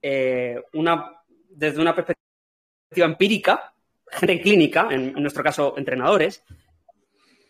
[0.00, 3.74] eh, una, desde una perspectiva empírica,
[4.10, 6.42] gente clínica, en nuestro caso entrenadores,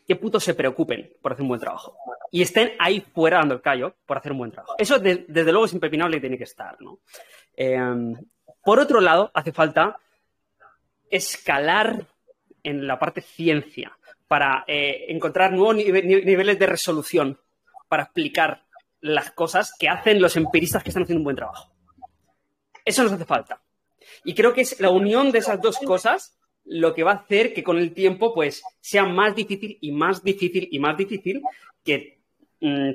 [0.07, 1.97] que putos se preocupen por hacer un buen trabajo.
[2.33, 4.75] Y estén ahí fuera dando el callo por hacer un buen trabajo.
[4.79, 6.99] Eso desde luego es impepinable y tiene que estar, ¿no?
[7.55, 8.17] Em,
[8.65, 9.99] por otro lado, hace falta
[11.11, 12.07] escalar
[12.65, 17.39] en la parte ciencia para eh, encontrar nuevos niveles de resolución
[17.87, 18.65] para explicar
[19.03, 21.71] las cosas que hacen los empiristas que están haciendo un buen trabajo.
[22.85, 23.61] Eso nos hace falta.
[24.25, 27.53] Y creo que es la unión de esas dos cosas lo que va a hacer
[27.53, 31.43] que con el tiempo pues sea más difícil y más difícil y más difícil
[31.85, 32.22] que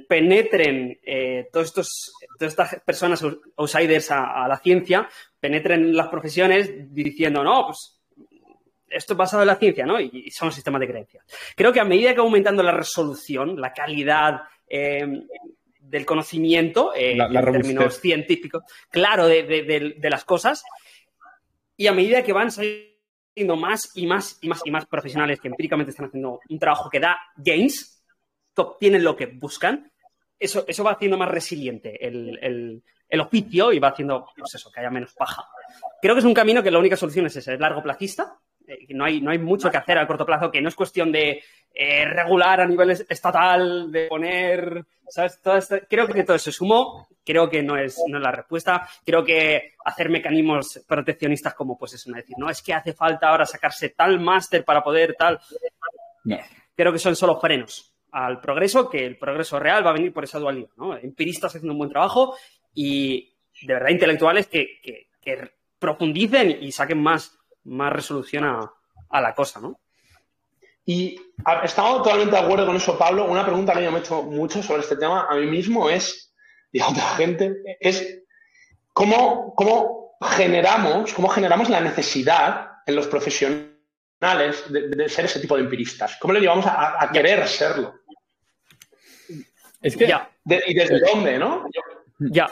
[0.08, 3.23] penetren eh, todos estos, todas estas personas
[3.58, 7.99] outsiders a, la ciencia, penetren las profesiones diciendo, no, pues
[8.89, 9.99] esto es basado en la ciencia, ¿no?
[9.99, 11.25] Y, son sistemas de creencias.
[11.56, 15.06] Creo que a medida que va aumentando la resolución, la calidad eh,
[15.80, 20.63] del conocimiento, eh, en términos científicos, claro, de, de, las cosas,
[21.75, 25.49] y a medida que van saliendo más y más y más y más profesionales que
[25.49, 27.97] empíricamente están haciendo un trabajo que da gains,
[28.62, 29.91] obtienen lo que buscan,
[30.39, 32.84] eso, eso va haciendo más resiliente el,
[33.20, 35.43] oficio y va haciendo, pues eso, que haya menos paja.
[36.02, 38.86] Creo que es un camino que la única solución es ese, es largo plazista, eh,
[38.89, 41.41] no hay, no hay mucho que hacer a corto plazo, que no es cuestión de
[41.74, 45.41] eh, regular a nivel estatal, de poner, ¿sabes?
[45.41, 45.58] Todo
[45.89, 49.76] creo que todo eso sumó, creo que no es, no es la respuesta, creo que
[49.86, 53.89] hacer mecanismos proteccionistas como pues eso, no decir, no, es que hace falta ahora sacarse
[53.89, 55.39] tal máster para poder tal.
[56.76, 60.24] Creo que son solo frenos al progreso, que el progreso real va a venir por
[60.24, 60.98] esa dualidad, ¿no?
[60.98, 62.36] Empiristas haciendo un buen trabajo
[62.74, 65.08] y de verdad intelectuales que, que,
[65.80, 69.80] profundicen y saquen más más resolución a, la cosa, ¿no?
[70.86, 71.20] Y
[71.63, 73.26] estamos totalmente de acuerdo con eso, Pablo.
[73.26, 76.34] Una pregunta que yo me he hecho mucho sobre este tema a mí mismo es,
[76.72, 78.24] y a otra gente, es
[78.93, 83.77] cómo, cómo generamos, cómo generamos la necesidad en los profesionales
[84.19, 86.17] de, ser ese tipo de empiristas.
[86.19, 88.01] ¿Cómo le llevamos a, querer serlo?
[89.82, 90.12] Es que.
[90.45, 91.65] ¿Y desde dónde, no?
[92.19, 92.47] Ya.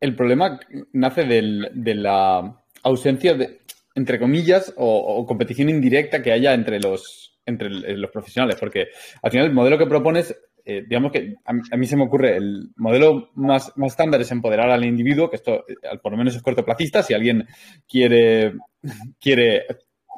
[0.00, 0.60] El problema
[0.92, 3.62] nace de la ausencia de,
[3.94, 8.88] entre comillas, o, competición indirecta que haya entre los, entre los profesionales, porque
[9.22, 12.70] al final el modelo que propones, eh, digamos que a, mí se me ocurre, el
[12.76, 16.42] modelo más, más estándar es empoderar al individuo, que esto eh, por lo menos es
[16.42, 17.46] cortoplacista, si alguien
[17.88, 18.54] quiere,
[19.20, 19.64] quiere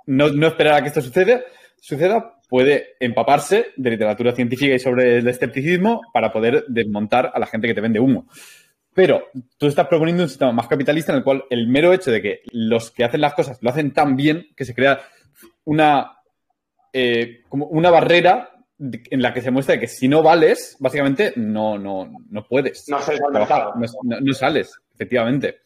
[0.07, 1.43] no, no esperar a que esto suceda,
[1.81, 7.47] suceda, puede empaparse de literatura científica y sobre el escepticismo para poder desmontar a la
[7.47, 8.27] gente que te vende humo.
[8.95, 12.23] Pero tú estás proponiendo un sistema más capitalista en el cual el mero hecho de
[12.23, 15.01] que los que hacen las cosas lo hacen tan bien que se crea
[15.65, 16.13] una,
[16.93, 21.79] eh, como una barrera en la que se muestra que si no vales, básicamente no,
[21.79, 22.89] no, no puedes.
[22.89, 25.59] No sales trabajar, no, sales, efectivamente.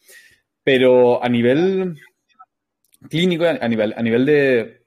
[0.63, 1.95] Pero a nivel
[3.09, 4.83] clínico, a nivel, a nivel de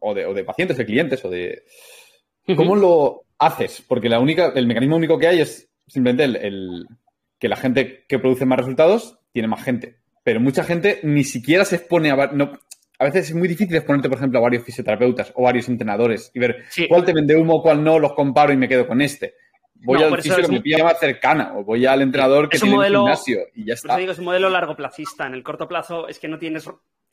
[0.00, 0.26] o, de.
[0.26, 1.64] o de pacientes, de clientes, o de.
[2.56, 3.84] ¿Cómo lo haces?
[3.86, 6.86] Porque la única, el mecanismo único que hay es simplemente el
[7.38, 9.96] que la gente que produce más resultados tiene más gente.
[10.24, 12.16] Pero mucha gente ni siquiera se expone a...
[12.32, 12.52] No,
[12.98, 16.40] a veces es muy difícil exponerte, por ejemplo, a varios fisioterapeutas o varios entrenadores y
[16.40, 19.34] ver cuál te vende humo, cuál no, los comparo y me quedo con este.
[19.80, 22.84] Voy al fisio que me pilla más cercana o voy al entrenador que tiene un
[22.84, 23.88] gimnasio y ya está.
[23.88, 25.26] Por eso digo, es un modelo largo placista.
[25.26, 26.68] En el corto plazo es que no tienes...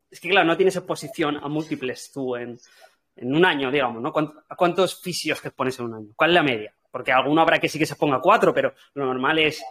[0.10, 2.58] Es que, claro, no tienes exposición a múltiples tú en,
[3.16, 4.14] en un año, digamos, ¿no?
[4.50, 6.08] ¿A cuántos fisios que expones en un año?
[6.16, 6.74] ¿Cuál es la media?
[6.92, 9.64] Porque alguno habrá que sí que se ponga cuatro, pero lo normal es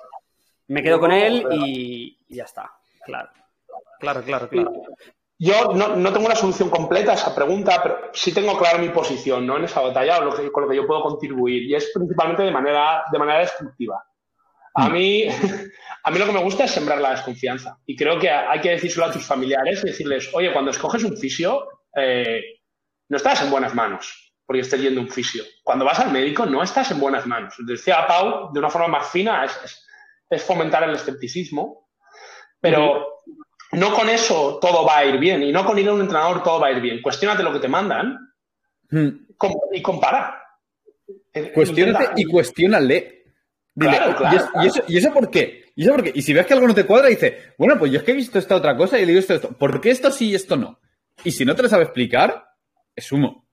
[0.68, 2.72] me quedo con él y, ya está.
[3.04, 3.30] Claro,
[4.00, 4.72] claro, claro, claro.
[5.38, 9.46] Yo no, tengo una solución completa a esa pregunta, pero sí tengo clara mi posición
[9.46, 9.56] ¿no?
[9.56, 12.44] en esa batalla o lo que, con lo que yo puedo contribuir, y es principalmente
[12.44, 14.02] de manera, de manera destructiva.
[14.74, 15.26] A mí,
[16.04, 17.78] a mí lo que me gusta es sembrar la desconfianza.
[17.84, 21.16] Y creo que hay que decírselo a tus familiares y decirles, oye, cuando escoges un
[21.16, 21.66] fisio,
[21.96, 22.42] eh,
[23.08, 25.42] no estás en buenas manos porque estés yendo un fisio.
[25.62, 27.54] Cuando vas al médico, no estás en buenas manos.
[27.66, 29.84] Decía Pau, de una forma más fina, es
[30.30, 31.88] es fomentar el escepticismo,
[32.60, 33.22] pero
[33.74, 36.42] no con eso todo va a ir bien y no con ir a un entrenador
[36.42, 37.02] todo va a ir bien.
[37.02, 38.18] Cuestiónate lo que te mandan
[39.72, 40.40] y compara.
[41.32, 43.24] Eh, Cuestiónate y cuestiónale.
[43.76, 45.64] claro, claro, ¿y, eso, ¿y, eso, por qué?
[45.74, 46.12] ¿Y eso por qué?
[46.14, 48.16] Y si ves que algo no te cuadra, dice, bueno, pues yo es que he
[48.16, 49.48] visto esta otra cosa y he leído esto, esto.
[49.52, 50.78] ¿Por qué esto sí y esto no?
[51.24, 52.44] Y si no te lo sabe explicar,
[52.94, 53.44] es humo.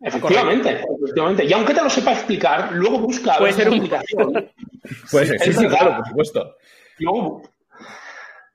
[0.00, 1.44] Efectivamente, efectivamente.
[1.44, 4.50] Y aunque te lo sepa explicar, luego busca Puede ser explicación.
[5.10, 6.56] Puede ser, sí, sí, claro, por supuesto.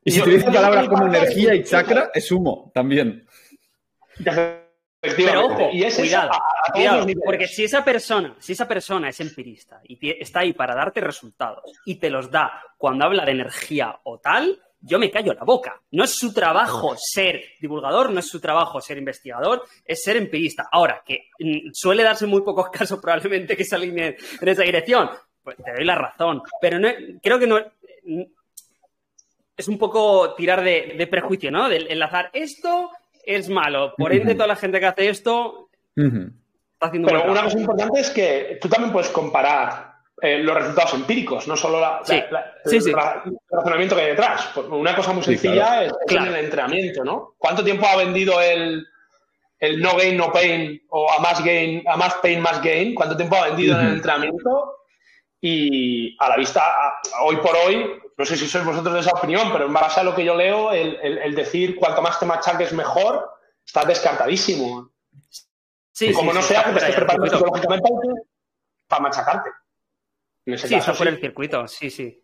[0.05, 3.25] Y si te dicen palabras como energía y chakra, es humo también.
[5.01, 6.31] Pero ojo, cuidado,
[6.73, 11.01] cuidado porque si esa persona, si esa persona es empirista y está ahí para darte
[11.01, 15.43] resultados y te los da cuando habla de energía o tal, yo me callo la
[15.43, 15.81] boca.
[15.91, 20.67] No es su trabajo ser divulgador, no es su trabajo ser investigador, es ser empirista.
[20.71, 25.09] Ahora, que mm, suele darse muy pocos casos probablemente que se alineen en esa dirección,
[25.41, 26.41] pues te doy la razón.
[26.61, 26.89] Pero no,
[27.21, 27.59] creo que no.
[29.55, 31.69] Es un poco tirar de, prejuicio, ¿no?
[31.69, 32.91] De enlazar esto
[33.25, 33.93] es malo.
[33.97, 38.09] Por ende, toda la gente que hace esto está haciendo Pero una cosa importante es
[38.09, 42.95] que tú también puedes comparar eh, los resultados empíricos, no solo la, el,
[43.49, 44.55] razonamiento que hay detrás.
[44.55, 47.35] Una cosa muy sencilla es, el entrenamiento, ¿no?
[47.37, 48.87] ¿Cuánto tiempo ha vendido el,
[49.79, 52.95] no gain, no pain o a más gain, a más pain, más gain?
[52.95, 54.77] ¿Cuánto tiempo ha vendido en el entrenamiento?
[55.41, 56.61] Y a la vista,
[57.23, 60.03] hoy por hoy, no sé si sois vosotros de esa opinión, pero en base a
[60.03, 63.29] lo que yo leo, el, decir cuanto más te machaques mejor,
[63.65, 64.91] está descartadísimo.
[65.91, 67.89] Sí, Como no sea que te estés preparando psicológicamente
[68.87, 69.49] para machacarte
[70.45, 72.19] sí, eso fue el circuito, sí, sí.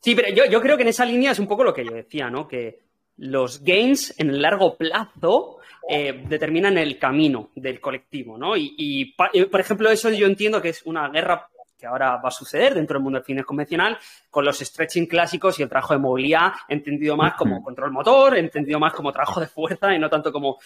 [0.00, 2.30] Sí, pero yo, creo que en esa línea es un poco lo que yo decía,
[2.30, 2.46] ¿no?
[2.46, 2.80] Que
[3.16, 8.56] los gains en el largo plazo eh, determinan el camino del colectivo, ¿no?
[8.56, 11.48] y, por ejemplo, eso yo entiendo que es una guerra
[11.80, 15.58] que ahora va a suceder dentro del mundo del cine convencional, con los stretching clásicos
[15.58, 19.46] y el trabajo de movilidad entendido más como control motor, entendido más como trabajo de
[19.46, 20.58] fuerza y no tanto como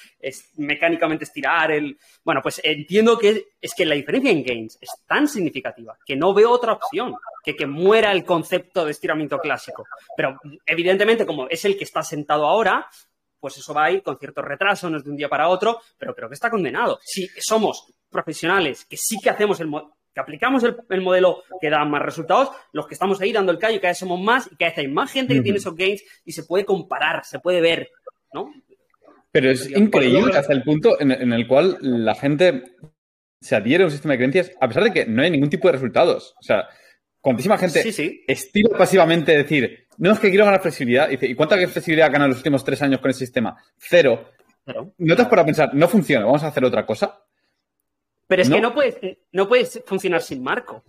[0.57, 1.96] mecánicamente estirar el...
[2.24, 6.35] Bueno, pues entiendo que es que la diferencia en gains es tan significativa que no
[6.35, 9.87] veo otra opción que que muera el concepto de estiramiento clásico.
[10.16, 12.88] Pero evidentemente, como es el que está sentado ahora,
[13.44, 15.81] pues eso va a ir con cierto retraso, no es de un día para otro,
[15.98, 16.98] pero creo que está condenado.
[17.03, 19.70] Si somos profesionales que sí que hacemos el,
[20.14, 23.81] que aplicamos el, modelo que da más resultados, los que estamos ahí dando el callo,
[23.81, 26.33] cada vez somos más y cada vez hay más gente que tiene esos gains y
[26.33, 27.90] se puede comparar, se puede ver,
[28.33, 28.53] ¿no?
[29.33, 32.62] Pero es increíble hasta el punto en, el cual la gente
[33.40, 35.66] se adhiere a un sistema de creencias a pesar de que no hay ningún tipo
[35.66, 36.37] de resultados.
[36.38, 36.68] O sea,
[37.20, 37.83] cuantísima gente
[38.29, 41.11] estira pasivamente decir, no es que quiero ganar flexibilidad.
[41.11, 43.57] Y, ¿y cuánta flexibilidad ha ganado en los últimos tres años con el sistema?
[43.77, 44.31] Cero.
[44.98, 47.24] No te has para pensar, no funciona, vamos a hacer otra cosa.
[48.27, 48.99] Pero es que no puedes,
[49.33, 50.83] no puedes funcionar sin marco.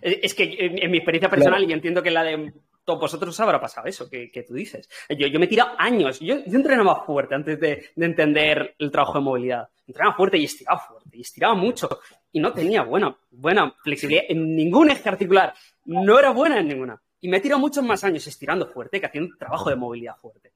[0.00, 2.52] Es que en, mi experiencia personal, y entiendo que la de
[2.84, 4.88] todos vosotros habrá pasado eso que, tú dices.
[5.08, 6.20] Yo, yo, me he tirado años.
[6.20, 9.68] Yo, yo entrenaba fuerte antes de, entender el trabajo de movilidad.
[9.86, 11.10] Entrenaba fuerte y estiraba fuerte.
[11.12, 11.88] Y estiraba mucho.
[12.32, 15.54] Y no tenía buena, buena flexibilidad en ningún eje articular.
[15.84, 17.00] No era buena en ninguna.
[17.20, 20.52] Y me he tirado muchos más años estirando fuerte que haciendo trabajo de movilidad fuerte.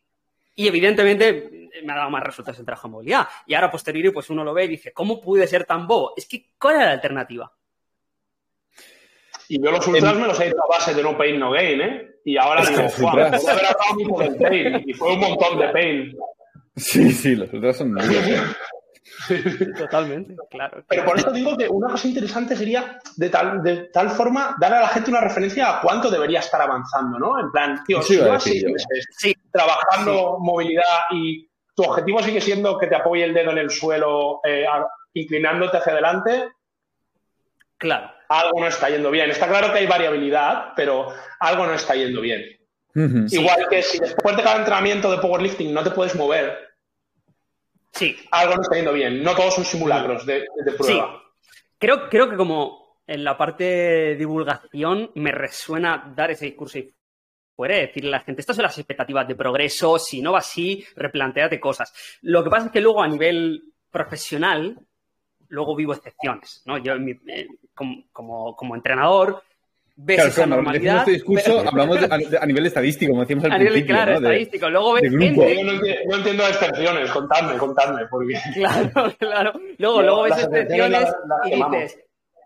[0.59, 3.29] Y evidentemente me ha dado más resultados el trabajo de movilidad.
[3.47, 6.14] Y ahora posteriori, pues uno lo ve y dice, ¿cómo pude ser tan bobo?
[6.16, 7.53] Es que, ¿cuál era la alternativa?
[9.47, 11.81] Y yo los ultras me los he hecho a base de no pain, no gain,
[11.81, 12.11] ¿eh?
[12.25, 14.83] Y ahora digo, wow, haber acabado del pain.
[14.85, 16.16] Y fue un montón de pain.
[16.75, 18.05] Sí, sí, los ultras son muy
[19.79, 20.85] Totalmente, claro.
[20.88, 24.75] Pero por eso digo que una cosa interesante sería de tal, de tal forma dar
[24.75, 27.38] a la gente una referencia a cuánto debería estar avanzando, ¿no?
[27.38, 32.97] En plan, tío, si vas meses trabajando movilidad y tu objetivo sigue siendo que te
[32.97, 34.66] apoye el dedo en el suelo eh,
[35.14, 36.51] inclinándote hacia adelante.
[37.77, 38.11] Claro.
[38.29, 39.31] Algo no está yendo bien.
[39.31, 41.09] Está claro que hay variabilidad, pero
[41.40, 42.42] algo no está yendo bien.
[43.31, 46.67] Igual que si después de cada entrenamiento de powerlifting no te puedes mover,
[47.92, 48.16] Sí.
[48.31, 49.22] Algo no está yendo bien.
[49.22, 50.46] No todos son simulacros de,
[50.77, 50.83] prueba.
[50.83, 51.01] Sí.
[51.79, 56.94] Creo, creo que como en la parte de divulgación me resuena dar ese discurso y
[57.57, 60.87] fuera decirle a la gente, estas son las expectativas de progreso, si no va así,
[60.94, 61.92] replanteate cosas.
[62.22, 64.79] Lo que pasa es que luego a nivel profesional,
[65.48, 66.79] luego vivo excepciones, ¿no?
[66.79, 69.42] Yo eh, como, como entrenador
[69.98, 70.98] ves claro, esa normalidad.
[70.98, 74.70] este discurso hablamos a, nivel estadístico, como decíamos al a nivel, Claro, estadístico.
[74.70, 75.64] Luego ves gente...
[76.06, 78.06] no, entiendo, las excepciones, contadme, contadme.
[78.08, 78.38] Porque...
[78.54, 79.61] Claro, claro.
[79.78, 81.08] Luego, luego ves excepciones
[81.46, 82.04] y dices,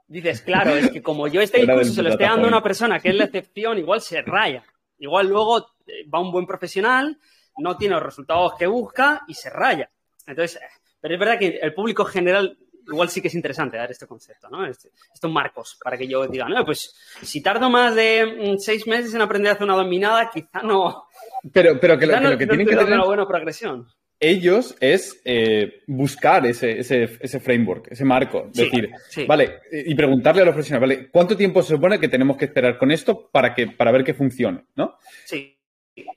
[0.08, 2.98] dices, claro, es que como yo este discurso se lo estoy dando a una persona
[2.98, 4.64] que es la excepción, igual se raya.
[4.98, 7.18] Igual luego eh, va un buen profesional,
[7.58, 9.90] no tiene los resultados que busca y se raya.
[10.26, 10.58] Entonces,
[11.00, 14.48] pero es verdad que el público general igual sí que es interesante dar este concepto,
[14.48, 14.66] ¿no?
[14.66, 18.86] Este, estos marcos, para que yo diga, no, pues si tardo más de mm, seis
[18.86, 21.04] meses en aprender a hacer una dominada, quizá no.
[21.52, 22.94] Pero, pero que, lo, que tienen que tener.
[22.94, 23.86] una buena progresión.
[24.18, 28.48] Ellos es eh, buscar ese, ese, framework, ese marco.
[28.52, 28.88] Es decir,
[29.26, 32.78] vale, y preguntarle a los profesionales, vale, ¿cuánto tiempo se supone que tenemos que esperar
[32.78, 34.96] con esto para, que, para ver que funcione, ¿no?
[35.24, 35.58] Sí.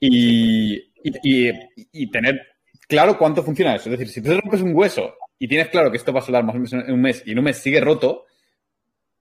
[0.00, 1.50] Y, y,
[1.90, 2.40] y tener
[2.86, 3.90] claro cuánto funciona eso.
[3.90, 6.22] Es decir, si tú te rompes un hueso y tienes claro que esto va a
[6.22, 8.24] soldar más o menos en un mes y en un mes sigue roto,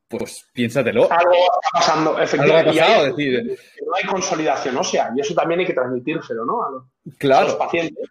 [0.07, 1.11] pues piénsatelo.
[1.11, 3.57] Algo está pasando, efectivamente.
[3.85, 6.63] no hay consolidación ósea y eso también hay que transmitírselo, ¿no?
[6.63, 8.09] A los, pacientes.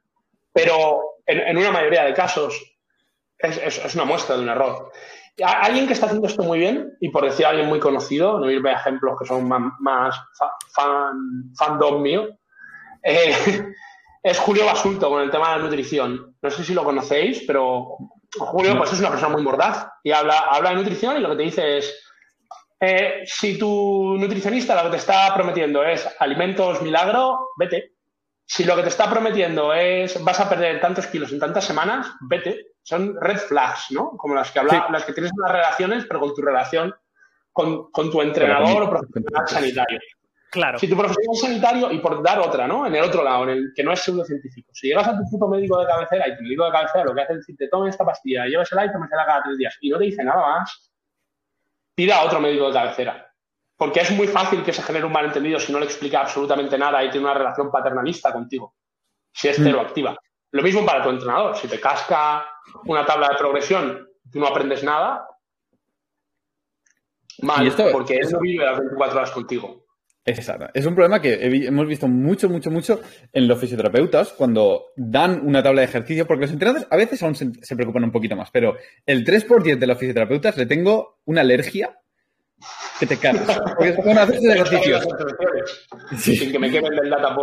[0.52, 2.76] Pero en, una mayoría de casos
[3.38, 4.92] es, una muestra de un error.
[5.42, 8.50] Alguien que está haciendo esto muy bien, y por decir a alguien muy conocido, no
[8.50, 10.14] irme a ejemplos que son más,
[10.72, 12.28] fan, fandom mío,
[13.02, 13.34] eh,
[14.24, 16.34] es Julio Basulto con el tema de la nutrición.
[16.40, 17.98] No sé si lo conocéis, pero
[18.34, 21.36] Julio pues es una persona muy mordaz y habla, habla de nutrición y lo que
[21.36, 22.04] te dice es,
[22.80, 27.92] eh, si tu nutricionista lo que te está prometiendo es alimentos milagro, vete.
[28.46, 32.10] Si lo que te está prometiendo es vas a perder tantos kilos en tantas semanas,
[32.22, 32.68] vete.
[32.82, 34.12] Son red flags, ¿no?
[34.16, 36.94] Como las que habla, las que tienes unas relaciones, pero con tu relación
[37.52, 40.00] con, con tu entrenador o profesional sanitario.
[40.78, 42.86] Si tu profesional sanitario, y por dar otra, ¿no?
[42.86, 44.70] En el otro lado, en el que no es pseudocientífico.
[44.72, 47.20] Si llegas a tu puto médico de cabecera y tu médico de cabecera lo que
[47.22, 50.04] hace es decirte, toma esta pastilla, llévesela y tómesela cada tres días, y no te
[50.04, 50.92] dice nada más,
[51.94, 53.30] pida a otro médico de cabecera.
[53.76, 57.02] Porque es muy fácil que se genere un malentendido si no le explica absolutamente nada
[57.02, 58.76] y tiene una relación paternalista contigo.
[59.32, 59.64] Si es mm.
[59.64, 60.16] cero activa.
[60.52, 61.56] Lo mismo para tu entrenador.
[61.56, 62.46] Si te casca
[62.86, 65.26] una tabla de progresión y tú no aprendes nada,
[67.42, 69.83] mal, porque él no vive las 24 horas contigo.
[70.26, 70.68] Exacto.
[70.72, 73.00] Es un problema que hemos visto mucho, mucho, mucho
[73.32, 77.34] en los fisioterapeutas cuando dan una tabla de ejercicio, porque los entrenadores a veces aún
[77.34, 81.18] se, preocupan un poquito más, pero el 3 por 10 de los fisioterapeutas le tengo
[81.26, 81.98] una alergia
[82.98, 83.60] que te cagas.
[83.76, 85.06] Porque van a hacer ejercicios.
[86.16, 87.36] Sin que me quemen del data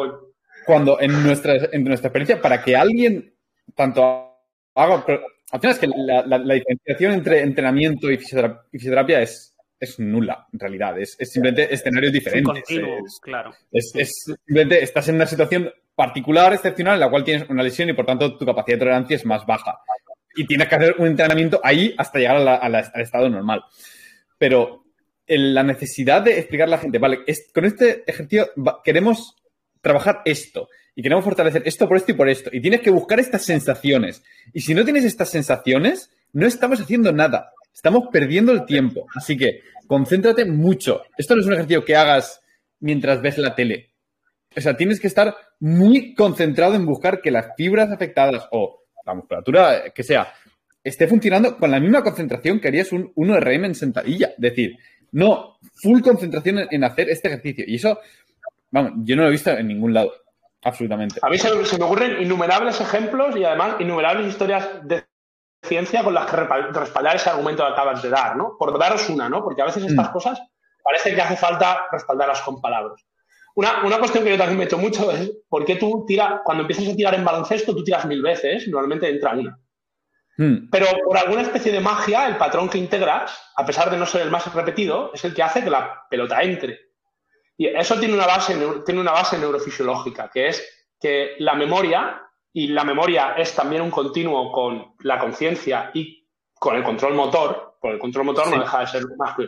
[0.65, 3.35] Cuando en nuestra, en nuestra experiencia, para que alguien
[3.75, 4.01] tanto
[4.73, 4.95] haga...
[4.95, 9.50] al final es que la, la diferenciación entre entrenamiento y fisioterapia es
[9.81, 10.97] es nula, en realidad.
[10.99, 12.63] Es, simplemente escenarios diferentes.
[12.69, 13.51] es, claro.
[13.71, 13.91] Es,
[14.45, 18.05] simplemente estás en una situación particular, excepcional, en la cual tienes una lesión y por
[18.05, 19.79] tanto tu capacidad de tolerancia es más baja.
[20.35, 23.63] Y tienes que hacer un entrenamiento ahí hasta llegar al estado normal.
[24.37, 24.85] Pero
[25.27, 28.51] la necesidad de explicar a la gente, vale, con este ejercicio
[28.83, 29.35] queremos
[29.81, 30.69] trabajar esto.
[30.93, 32.49] y queremos fortalecer esto por esto y por esto.
[32.53, 34.23] Y tienes que buscar estas sensaciones.
[34.53, 37.53] Y si no tienes estas sensaciones, no estamos haciendo nada.
[37.73, 39.07] Estamos perdiendo el tiempo.
[39.15, 41.01] Así que concéntrate mucho.
[41.17, 42.41] Esto no es un ejercicio que hagas
[42.79, 43.91] mientras ves la tele.
[44.55, 49.13] O sea, tienes que estar muy concentrado en buscar que las fibras afectadas o la
[49.13, 50.33] musculatura que sea
[50.83, 54.27] esté funcionando con la misma concentración que harías un 1RM en sentadilla.
[54.29, 54.77] Es decir,
[55.11, 57.63] no, full concentración en hacer este ejercicio.
[57.67, 57.99] Y eso,
[58.71, 60.11] vamos, yo no lo he visto en ningún lado.
[60.63, 61.19] Absolutamente.
[61.21, 65.03] A mí se, me ocurren innumerables ejemplos y además innumerables historias de
[65.63, 68.55] ciencia con las que respaldar ese argumento que acabas de dar, ¿no?
[68.57, 69.43] Por daros una, ¿no?
[69.43, 70.13] Porque a veces estas mm.
[70.13, 70.41] cosas
[70.83, 73.05] parece que hace falta respaldarlas con palabras.
[73.55, 76.41] Una, una, cuestión que yo también me he hecho mucho es por qué tú tiras,
[76.43, 79.59] cuando empiezas a tirar en baloncesto, tú tiras mil veces, normalmente entra una.
[80.37, 80.69] Mm.
[80.71, 84.21] Pero por alguna especie de magia, el patrón que integras, a pesar de no ser
[84.21, 86.91] el más repetido, es el que hace que la pelota entre.
[87.57, 92.21] Y eso tiene una base, tiene una base neurofisiológica, que es que la memoria,
[92.53, 97.77] y la memoria es también un continuo con la conciencia y con el control motor,
[97.79, 99.47] porque el control motor no deja de ser más que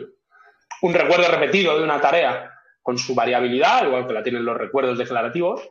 [0.82, 2.50] un recuerdo repetido de una tarea
[2.82, 5.62] con su variabilidad, igual que la tienen los recuerdos declarativos.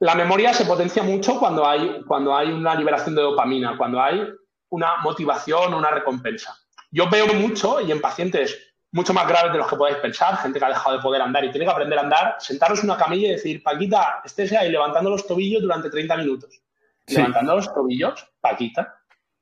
[0.00, 4.26] La memoria se potencia mucho cuando hay, cuando hay una liberación de dopamina, cuando hay
[4.70, 6.56] una motivación, una recompensa.
[6.90, 10.58] Yo veo mucho, y en pacientes mucho más graves de los que podáis pensar, gente
[10.58, 12.96] que ha dejado de poder andar y tiene que aprender a andar, sentaros en una
[12.98, 16.62] camilla y decir, Paquita, estés ahí levantando los tobillos durante 30 minutos.
[17.06, 18.96] Levantando los tobillos, Paquita.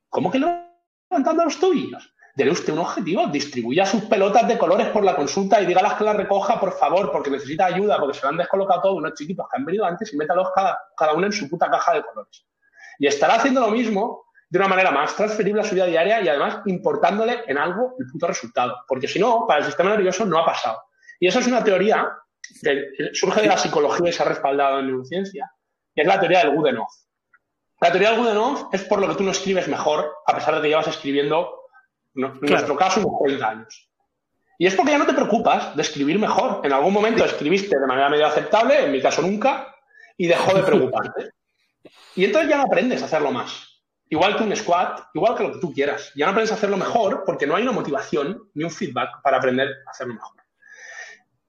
[0.09, 2.11] ¿Cómo que levantando los tobillos?
[2.35, 6.03] Dele usted un objetivo, distribuya sus pelotas de colores por la consulta y dígalas que
[6.03, 9.47] las recoja, por favor, porque necesita ayuda, porque se lo han descolocado todos unos chiquitos
[9.49, 12.45] que han venido antes y métalos cada, cada uno en su puta caja de colores.
[12.99, 16.27] Y estará haciendo lo mismo de una manera más transferible a su vida diaria y
[16.27, 18.77] además importándole en algo el punto resultado.
[18.87, 20.83] Porque si no, para el sistema nervioso no ha pasado.
[21.19, 22.09] Y eso es una teoría
[22.61, 25.51] que surge de la psicología y se ha respaldado en neurociencia,
[25.95, 26.87] y es la teoría del Goodenough.
[27.81, 30.61] La teoría del Goodenough es por lo que tú no escribes mejor, a pesar de
[30.61, 31.61] que llevas escribiendo,
[32.15, 33.89] en nuestro caso, unos 40 años.
[34.57, 36.61] Y es porque ya no te preocupas de escribir mejor.
[36.63, 39.75] En algún momento escribiste de manera medio aceptable, en mi caso nunca,
[40.15, 41.31] y dejó de preocuparte.
[42.15, 43.74] Y entonces ya no aprendes a hacerlo más
[44.09, 46.11] igual que un squat, igual que lo que tú quieras.
[46.15, 49.37] Ya no aprendes a hacerlo mejor porque no hay una motivación ni un feedback para
[49.37, 50.35] aprender a hacerlo mejor.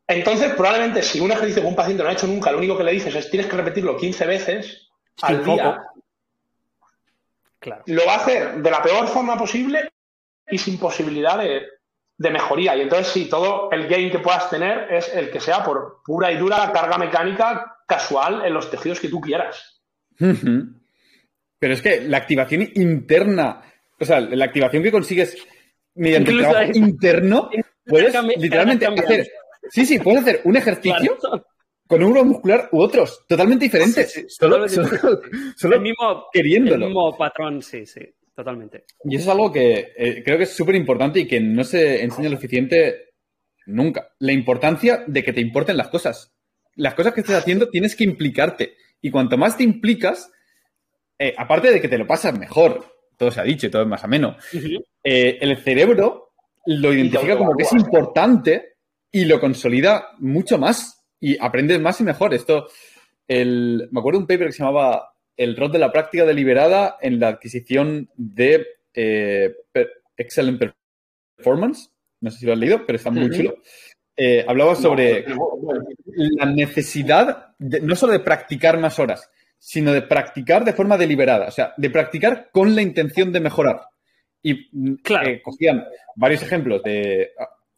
[0.08, 2.84] Entonces, probablemente si un ejercicio que un paciente no ha hecho nunca, lo único que
[2.84, 4.88] le dices es tienes que repetirlo 15 veces
[5.22, 5.82] al día,
[7.58, 7.82] claro.
[7.86, 9.90] lo va a hacer de la peor forma posible
[10.48, 11.66] y sin posibilidad de,
[12.30, 12.76] mejoría.
[12.76, 16.30] Y entonces, sí, todo el gain que puedas tener es el que sea por pura
[16.30, 19.82] y dura carga mecánica casual en los tejidos que tú quieras.
[21.58, 23.62] Pero es que la activación interna,
[23.98, 25.36] o sea, la activación que consigues
[25.94, 27.50] mediante el trabajo interno,
[27.86, 29.26] puedes literalmente hacer.
[29.70, 31.18] Sí, sí, puedes hacer un ejercicio
[31.86, 34.26] con un grupo muscular u otros, totalmente diferentes.
[34.28, 36.86] solo, el mismo, queriéndolo.
[36.86, 38.00] El mismo patrón, sí, sí,
[38.34, 38.84] totalmente.
[39.04, 42.02] Y eso es algo que eh, creo que es súper importante y que no se
[42.02, 43.14] enseña lo suficiente
[43.66, 44.12] nunca.
[44.18, 46.32] La importancia de que te importen las cosas.
[46.74, 48.74] Las cosas que estés haciendo tienes que implicarte.
[49.00, 50.30] Y cuanto más te implicas,
[51.18, 52.84] eh, aparte de que te lo pasas mejor,
[53.16, 54.36] todo se ha dicho y todo es más ameno,
[55.02, 56.32] eh, el cerebro
[56.66, 58.76] lo identifica como que es importante
[59.10, 62.34] y lo consolida mucho más y aprendes más y mejor.
[62.34, 62.68] Esto,
[63.26, 66.98] el, me acuerdo de un paper que se llamaba El rol de la práctica deliberada
[67.00, 69.54] en la adquisición de eh,
[70.16, 70.62] Excellent
[71.36, 71.90] Performance.
[72.20, 73.56] No sé si lo has leído, pero está muy chulo.
[74.46, 75.24] hablaba sobre
[76.14, 81.50] la necesidad no solo de practicar más horas, sino de practicar de forma deliberada, o
[81.50, 83.80] sea, de practicar con la intención de mejorar.
[84.42, 85.28] Y mm, claro.
[85.28, 85.84] Eh, cogían
[86.14, 87.30] varios ejemplos de...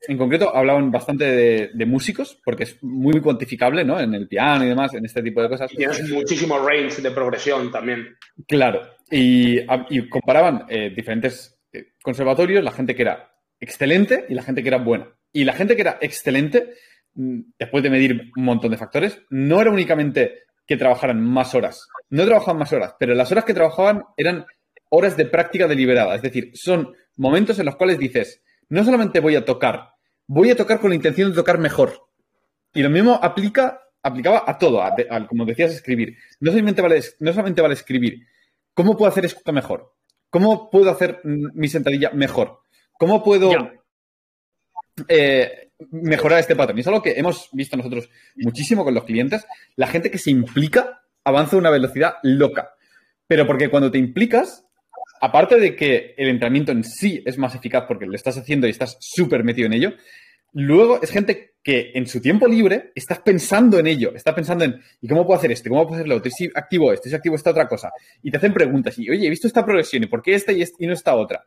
[0.07, 3.99] En concreto, hablaban bastante de, músicos, porque es muy cuantificable, ¿no?
[3.99, 5.73] En el piano y demás, en este tipo de cosas.
[5.73, 8.17] Y tienes muchísimo range de progresión también.
[8.47, 8.83] Claro.
[9.11, 9.67] Y,
[10.09, 14.79] comparaban eh, diferentes eh, conservatorios, la gente que era excelente y la gente que era
[14.79, 15.09] buena.
[15.33, 16.75] Y la gente que era excelente,
[17.15, 21.89] mm, después de medir un montón de factores, no era únicamente que trabajaran más horas.
[22.11, 24.45] No trabajaban más horas, pero las horas que trabajaban eran
[24.91, 26.15] horas de práctica deliberada.
[26.15, 29.95] Es decir, son momentos en los cuales dices, no solamente voy a tocar,
[30.27, 32.09] voy a tocar con la intención de tocar mejor.
[32.75, 34.85] Y lo mismo aplica, aplicaba a todo,
[35.27, 36.19] como decías, escribir.
[36.39, 38.27] No solamente, vale, no solamente vale escribir.
[38.75, 39.95] ¿Cómo puedo hacer esto mejor?
[40.29, 42.61] ¿Cómo puedo hacer mi sentadilla mejor?
[42.93, 43.51] ¿Cómo puedo
[45.09, 46.79] eh, mejorar este patrón.
[46.79, 49.47] Y es algo que hemos visto nosotros muchísimo con los clientes.
[49.77, 52.71] La gente que se implica avanza a una velocidad loca.
[53.27, 54.65] Pero porque cuando te implicas,
[55.21, 58.71] aparte de que el entrenamiento en sí es más eficaz porque lo estás haciendo y
[58.71, 59.93] estás súper metido en ello,
[60.53, 64.81] luego es gente que en su tiempo libre estás pensando en ello, estás pensando en,
[65.01, 65.69] ¿y cómo puedo hacer esto?
[65.69, 66.29] ¿Cómo puedo hacer lo otro?
[66.29, 67.09] ¿Y si activo esto?
[67.09, 67.91] ¿Y si activo esta otra cosa?
[68.23, 70.65] Y te hacen preguntas y, oye, he visto esta progresión, ¿y por qué esta y,
[70.79, 71.43] y no esta otra?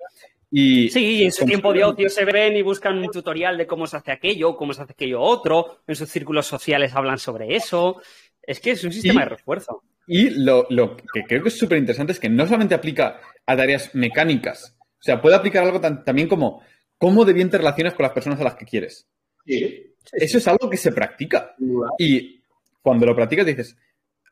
[0.51, 3.87] Y sí, en su tiempo de ocio se ven y buscan un tutorial de cómo
[3.87, 8.01] se hace aquello, cómo se hace aquello otro, en sus círculos sociales hablan sobre eso.
[8.43, 9.83] Es que es un sistema de refuerzo.
[10.07, 10.67] Y lo,
[11.13, 15.03] que creo que es súper interesante es que no solamente aplica a tareas mecánicas, o
[15.03, 16.61] sea, puede aplicar algo también como
[17.01, 19.09] cómo de bien te relacionas con las personas a las que quieres.
[19.43, 21.55] Eso es algo que se practica.
[21.97, 22.43] Y
[22.83, 23.75] cuando lo practicas dices,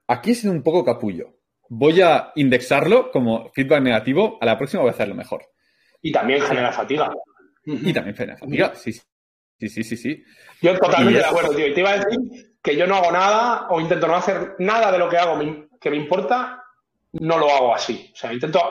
[0.05, 1.34] aquí he sido un poco capullo.
[1.67, 5.49] Voy a indexarlo como feedback negativo, a la próxima voy a hacerlo mejor.
[6.03, 7.11] Y también genera fatiga.
[7.65, 10.24] Y también genera fatiga, sí, sí, sí, sí, sí.
[10.61, 11.67] Yo totalmente de acuerdo, tío.
[11.67, 14.91] Y te iba a decir que yo no hago nada o intento no hacer nada
[14.91, 15.39] de lo que hago
[15.82, 16.63] que me importa,
[17.13, 18.11] no lo hago así.
[18.13, 18.61] O sea, intento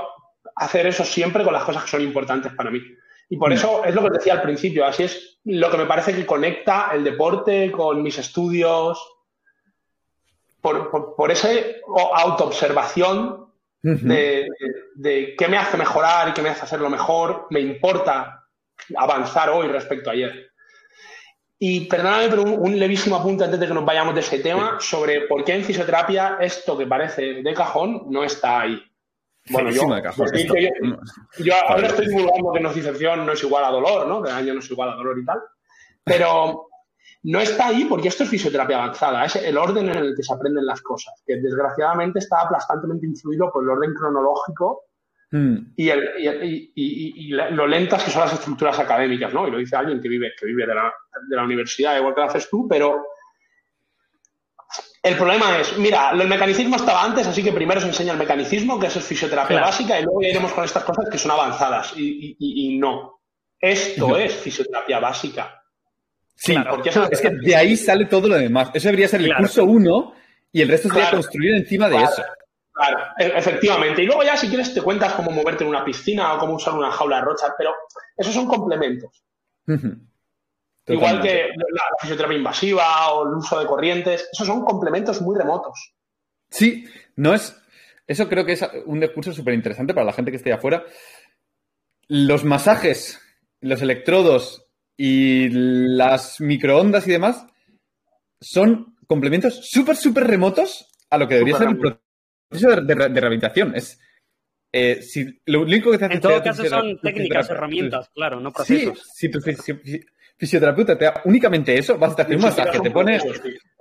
[0.55, 2.81] hacer eso siempre con las cosas que son importantes para mí.
[3.29, 6.15] Y por eso es lo que decía al principio, así es lo que me parece
[6.15, 8.99] que conecta el deporte con mis estudios,
[10.61, 11.51] por, por, esa
[12.15, 13.53] autoobservación
[13.83, 14.49] de,
[14.97, 18.47] de, qué me hace mejorar y qué me hace hacerlo mejor, me importa
[18.97, 20.49] avanzar hoy respecto a ayer.
[21.61, 25.23] Y perdóname, pero un, levísimo apunte antes de que nos vayamos de ese tema sobre
[25.23, 28.81] por qué en fisioterapia esto que parece de cajón no está ahí.
[29.51, 29.83] Bueno, yo,
[31.39, 34.23] yo, ahora estoy divulgando que nocicepción no es igual a dolor, ¿no?
[34.23, 35.41] Que daño no es igual a dolor y tal.
[36.05, 36.69] Pero
[37.25, 40.33] no está ahí porque esto es fisioterapia avanzada, es el orden en el que se
[40.33, 44.85] aprenden las cosas, que desgraciadamente está aplastantemente influido por el orden cronológico
[45.33, 45.57] hmm.
[45.77, 45.91] y,
[46.75, 49.49] y, lo lentas que son las estructuras académicas, ¿no?
[49.49, 50.93] Y lo dice alguien que vive, que vive de, la,
[51.29, 53.05] de la universidad, igual que lo haces tú, pero
[55.03, 58.79] el problema es, mira, el mecanismo estaba antes, así que primero se enseña el mecanismo,
[58.79, 61.93] que es fisioterapia básica, y luego iremos con estas cosas que son avanzadas.
[61.97, 63.21] Y, no.
[63.61, 65.63] Esto es fisioterapia básica.
[66.35, 68.71] Sí, porque es que de ahí sale todo lo demás.
[68.73, 70.15] Eso debería ser el curso 1
[70.53, 72.23] y el resto sería construir encima de eso.
[72.73, 74.03] Claro, e, efectivamente.
[74.03, 76.75] Y luego ya si quieres te cuentas cómo moverte en una piscina o cómo usar
[76.75, 77.75] una jaula de rocha, pero
[78.17, 79.25] esos son complementos.
[80.89, 85.95] Igual que la, fisioterapia invasiva o el uso de corrientes, esos son complementos muy remotos.
[86.51, 86.85] Sí,
[87.17, 87.57] no es.
[88.07, 90.85] Eso creo que es un discurso súper interesante para la gente que esté afuera.
[92.09, 93.21] Los masajes,
[93.61, 94.67] los electrodos
[94.97, 97.47] y las microondas y demás
[98.41, 103.75] son complementos súper, súper remotos a lo que debería ser el proceso de, rehabilitación.
[103.75, 104.01] Es,
[104.73, 108.53] eh, si, lo único que te hace en todo caso son técnicas, herramientas, claro, no
[108.53, 109.03] procesos.
[109.15, 110.01] Sí, si,
[110.39, 113.19] fisioterapeuta te da únicamente eso, vas a hacer un masaje, te pone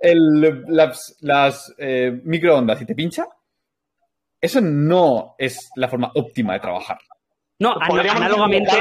[0.00, 3.26] el, las, eh, microondas y te pincha,
[4.40, 6.98] eso no es la forma óptima de trabajar.
[7.60, 8.72] No, análogamente,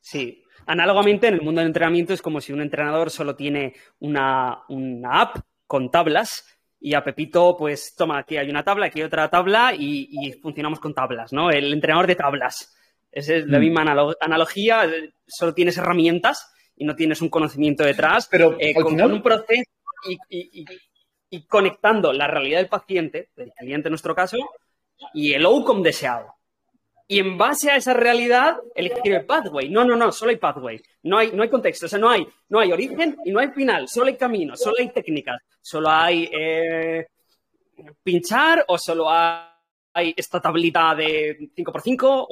[0.00, 4.64] sí, análogamente en el mundo del entrenamiento es como si un entrenador solo tiene una,
[5.10, 5.36] app
[5.66, 9.74] con tablas y a Pepito, pues toma, aquí hay una tabla, aquí hay otra tabla
[9.76, 11.50] y, funcionamos con tablas, ¿no?
[11.50, 12.74] El entrenador de tablas.
[13.10, 13.60] Es la mm.
[13.60, 13.82] misma
[14.20, 14.86] analogía,
[15.26, 19.64] solo tienes herramientas y no tienes un conocimiento detrás, pero eh, con, un proceso
[20.28, 20.64] y,
[21.46, 24.36] conectando la realidad del paciente, del cliente en nuestro caso,
[25.12, 26.34] y el outcome deseado.
[27.08, 29.70] Y en base a esa realidad, elegir el pathway.
[29.70, 30.80] No, no, no, solo hay pathway.
[31.02, 33.48] No hay, no hay contexto, o sea, no hay, no hay origen y no hay
[33.48, 37.06] final, solo hay camino, solo hay técnicas, solo hay eh,
[38.02, 42.26] pinchar o solo hay esta tablita de 5x5.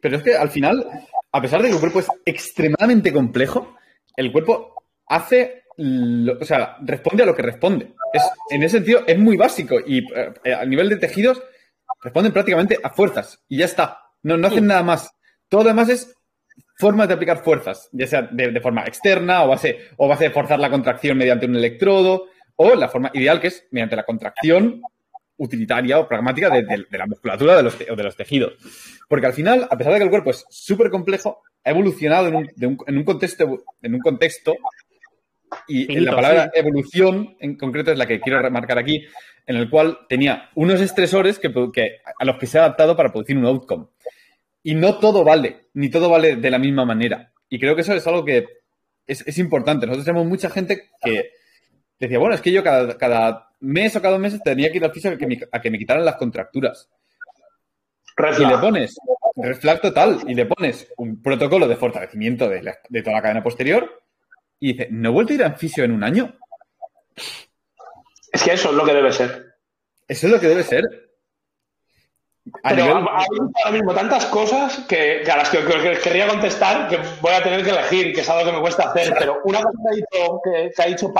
[0.00, 0.84] Pero es que al final
[1.32, 3.76] a pesar de que el cuerpo es extremadamente complejo,
[4.16, 4.74] el cuerpo
[5.06, 7.94] hace, o sea, responde a lo que responde.
[8.12, 11.42] Es, en ese sentido, es muy básico y eh, a nivel de tejidos
[12.02, 13.98] responden prácticamente a fuerzas y ya está.
[14.22, 15.10] No, no hacen nada más.
[15.48, 16.14] Todo lo demás es
[16.78, 20.58] formas de aplicar fuerzas, ya sea de, forma externa o base, o base de forzar
[20.58, 22.26] la contracción mediante un electrodo
[22.56, 24.82] o la forma ideal que es mediante la contracción
[25.40, 28.52] utilitaria o pragmática de, la musculatura de los, de los tejidos.
[29.08, 32.36] Porque al final, a pesar de que el cuerpo es súper complejo, ha evolucionado en
[32.36, 34.56] un, contexto, en un contexto
[35.66, 39.04] y la palabra evolución en concreto es la que quiero remarcar aquí,
[39.46, 43.36] en el cual tenía unos estresores que, a los que se ha adaptado para producir
[43.36, 43.86] un outcome.
[44.62, 47.32] Y no todo vale, ni todo vale de la misma manera.
[47.48, 48.46] Y creo que eso es algo que
[49.06, 49.86] es, importante.
[49.86, 51.30] Nosotros tenemos mucha gente que
[51.98, 54.84] decía, bueno, es que yo cada, cada mes o cada dos meses tenía que ir
[54.84, 56.88] al fisio a que me, a que me quitaran las contracturas.
[58.38, 58.96] Y le pones
[59.36, 64.02] reflag total y le pones un protocolo de fortalecimiento de, toda la cadena posterior
[64.58, 66.36] y dice, ¿no he vuelto a ir al fisio en un año?
[68.32, 69.54] Es que eso es lo que debe ser.
[70.06, 71.09] Eso es lo que debe ser.
[72.62, 75.58] Pero hay ahora mismo tantas cosas que, a las que,
[76.02, 79.14] querría contestar que voy a tener que elegir, que es algo que me cuesta hacer.
[79.18, 81.12] Pero una cosa que ha dicho, que, ha dicho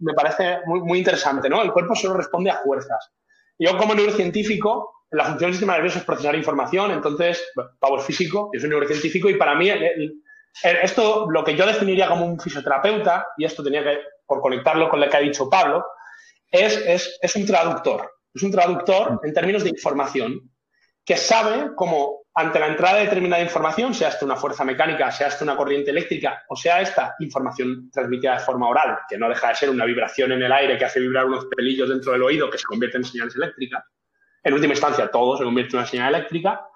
[0.00, 1.62] me parece muy, muy interesante, ¿no?
[1.62, 3.10] El cuerpo solo responde a fuerzas.
[3.58, 8.50] Yo como neurocientífico, la función del sistema nervioso es procesar información, entonces, Pau es físico,
[8.52, 9.70] yo soy neurocientífico y para mí
[10.62, 15.00] esto, lo que yo definiría como un fisioterapeuta, y esto tenía que, por conectarlo con
[15.00, 15.84] lo que ha dicho Pablo,
[16.50, 18.13] es, es, es un traductor.
[18.34, 20.50] Es un traductor en términos de información
[21.04, 25.28] que sabe cómo ante la entrada de determinada información, sea esta una fuerza mecánica, sea
[25.28, 29.48] esta una corriente eléctrica o sea esta información transmitida de forma oral, que no deja
[29.48, 32.50] de ser una vibración en el aire que hace vibrar unos pelillos dentro del oído
[32.50, 33.84] que se convierten en señales eléctricas,
[34.42, 36.66] en última instancia todo se convierte en una señal eléctrica,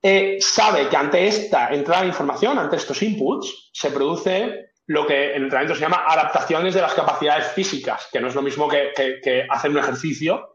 [0.00, 5.34] eh, sabe que ante esta entrada de información, ante estos inputs, se produce lo que
[5.34, 8.92] en entrenamiento se llama adaptaciones de las capacidades físicas, que no es lo mismo que,
[8.96, 10.51] que hacer un ejercicio,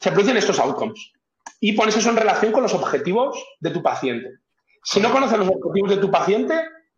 [0.00, 1.12] se producen estos outcomes
[1.60, 4.30] y pones eso en relación con los objetivos de tu paciente.
[4.82, 6.54] Si no conoces los objetivos de tu paciente,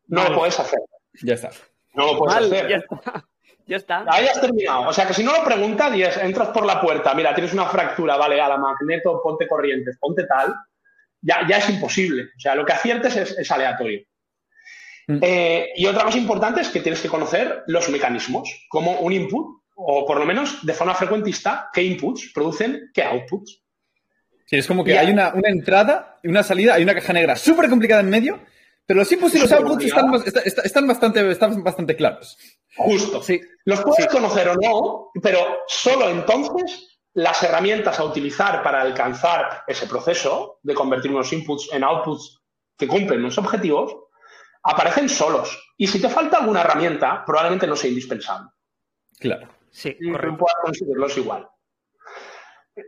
[0.09, 0.81] no lo puedes hacer.
[1.23, 1.51] Ya está.
[1.95, 2.69] No lo puedes hacer.
[2.69, 3.25] Ya está.
[3.67, 4.03] Ya está.
[4.09, 4.89] Ahí has terminado.
[4.89, 7.67] O sea que si no lo preguntas y entras por la puerta, mira, tienes una
[7.67, 10.55] fractura, vale, a la magneto, ponte corrientes, ponte tal,
[11.21, 12.31] ya, ya es imposible.
[12.35, 14.07] O sea, lo que aciertes es, aleatorio.
[15.09, 15.19] Mm.
[15.21, 19.58] Eh, y otra cosa importante es que tienes que conocer los mecanismos, como un input,
[19.81, 23.63] o por lo menos de forma frecuentista, qué inputs producen qué outputs.
[24.45, 27.69] Sí, es como que hay una, entrada y una salida, hay una caja negra súper
[27.69, 28.41] complicada en medio,
[28.85, 32.37] pero los inputs y los outputs están, bastante, están bastante claros.
[32.77, 33.23] Justo.
[33.23, 33.41] Sí.
[33.67, 39.87] Los puedes conocer o no, pero solo entonces las herramientas a utilizar para alcanzar ese
[39.87, 42.41] proceso de convertir unos inputs en outputs
[42.77, 43.95] que cumplen unos objetivos
[44.65, 45.73] aparecen solos.
[45.77, 48.49] Y si te falta alguna herramienta, probablemente no sea indispensable.
[49.19, 49.58] Claro.
[49.71, 50.39] Sí, correcto.
[50.39, 51.49] Puedas conseguirlos igual.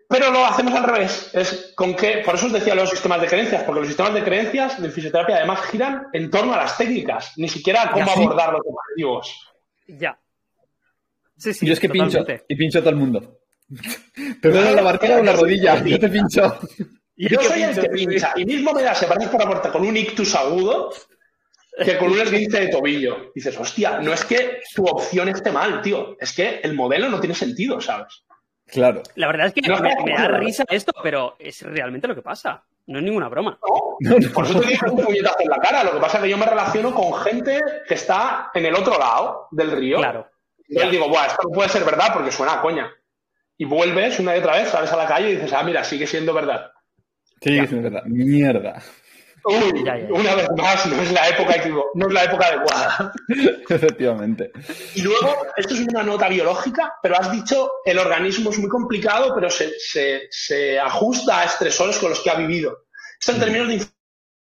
[0.09, 1.31] Pero lo hacemos al revés.
[1.33, 4.23] Es con que, por eso os decía los sistemas de creencias, porque los sistemas de
[4.23, 8.53] creencias de fisioterapia además giran en torno a las técnicas, ni siquiera a cómo abordar
[8.53, 9.53] los objetivos.
[9.89, 10.19] Ya.
[11.37, 11.67] Sí, sí.
[11.67, 13.41] Yo es que pincho y pincho a todo el mundo.
[14.43, 16.59] Perdona la barquera o la rodilla, yo te pincho.
[17.23, 19.95] Yo soy el que pincha y mismo me da separar por la puerta con un
[19.95, 20.91] ictus agudo
[21.85, 23.33] que con un esguince de tobillo.
[23.35, 27.21] Dices, hostia, no es que tu opción esté mal, tío, es que el modelo no
[27.21, 28.25] tiene sentido, ¿sabes?
[28.67, 29.03] Claro.
[29.17, 32.65] La verdad es que me, da risa esto, pero es realmente lo que pasa.
[32.87, 33.59] No es ninguna broma.
[34.01, 35.85] No, por eso te digo un puñetazo en la cara.
[35.85, 38.99] Lo que pasa es que yo me relaciono con gente que está en el otro
[38.99, 39.99] lado del río.
[39.99, 40.29] Claro.
[40.69, 42.91] Y yo digo, Buah, esto no puede ser verdad porque suena a coña.
[43.59, 46.07] Y vuelves una y otra vez, sales a la calle y dices, ah, mira, sigue
[46.07, 46.71] siendo verdad.
[47.41, 48.07] Sigue siendo verdad.
[48.07, 48.83] Mierda.
[49.45, 51.55] Uy, una vez más, no es la época
[51.95, 53.13] no es la época adecuada.
[53.69, 54.53] Efectivamente.
[54.95, 59.35] Y luego, esto es una nota biológica, pero has dicho el organismo es muy complicado,
[59.35, 62.87] pero se, ajusta a estresores con los que ha vivido.
[63.19, 63.41] Esto en mm.
[63.41, 63.87] términos de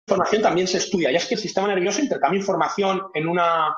[0.08, 1.10] información también se estudia.
[1.10, 3.76] Ya es que el sistema nervioso intercambia información en una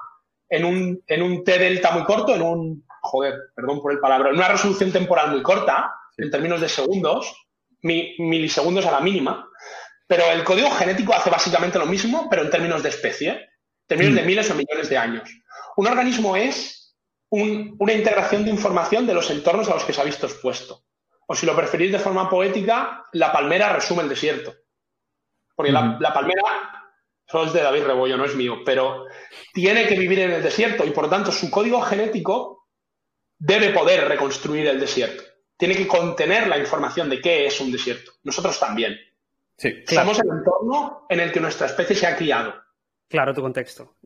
[0.50, 4.30] en un, en un T delta muy corto, en un joder, perdón por el palabra,
[4.30, 7.34] en una resolución temporal muy corta, en términos de segundos,
[7.82, 9.48] milisegundos a la mínima,
[10.08, 14.14] pero el código genético hace básicamente lo mismo, pero en términos de especie, en términos
[14.14, 14.26] de mm.
[14.26, 15.30] miles o millones de años.
[15.76, 16.96] Un organismo es
[17.30, 20.82] una integración de información de los entornos a los que se ha visto expuesto.
[21.26, 24.54] O si lo preferís de forma poética, la palmera resume el desierto.
[25.54, 26.00] Porque la, mm.
[26.00, 26.42] la, palmera,
[27.26, 29.04] eso es de David Rebollo, no es mío, pero
[29.52, 32.68] tiene que vivir en el desierto y por lo tanto su código genético
[33.38, 35.22] debe poder reconstruir el desierto.
[35.54, 38.12] Tiene que contener la información de qué es un desierto.
[38.22, 38.96] Nosotros también.
[39.58, 42.54] Sí, Somos el entorno en el que nuestra especie se ha criado.
[43.08, 43.96] Claro, tu contexto.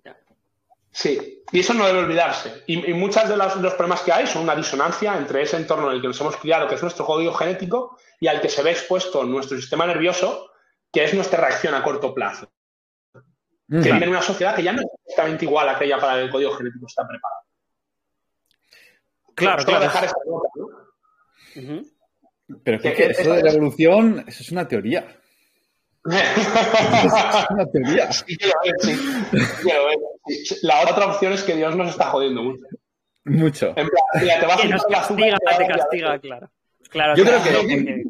[0.91, 2.65] Sí, y eso no debe olvidarse.
[2.67, 6.01] Y, muchos de los, problemas que hay son una disonancia entre ese entorno en el
[6.01, 9.25] que nos hemos criado, que es nuestro código genético, y al que se ve expuesto
[9.25, 10.51] nuestro sistema nervioso,
[10.91, 12.51] que es nuestra reacción a corto plazo.
[13.13, 16.19] Que vive en una sociedad que ya no es exactamente igual a aquella para la
[16.19, 17.43] que el código genético está preparado.
[19.35, 19.85] Claro, claro.
[19.85, 21.83] Dejar esta nota, ¿no?
[22.65, 25.22] Pero que, que eso de la evolución, eso es una teoría
[26.05, 28.11] una teoría.
[30.63, 32.67] La otra opción es que Dios nos está jodiendo mucho.
[33.25, 33.69] Mucho.
[33.77, 36.51] En plan, te vas que nos castiga, te castiga, claro.
[36.91, 37.17] claro.
[37.17, 38.05] Yo creo que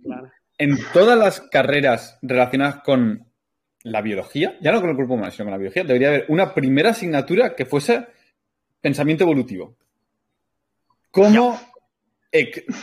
[0.59, 3.27] en, todas las carreras relacionadas con
[3.83, 6.55] la biología, ya no con el cuerpo humano, sino con la biología, debería haber una
[6.55, 8.07] primera asignatura que fuese
[8.81, 9.77] pensamiento evolutivo.
[11.11, 11.61] ¿Cómo,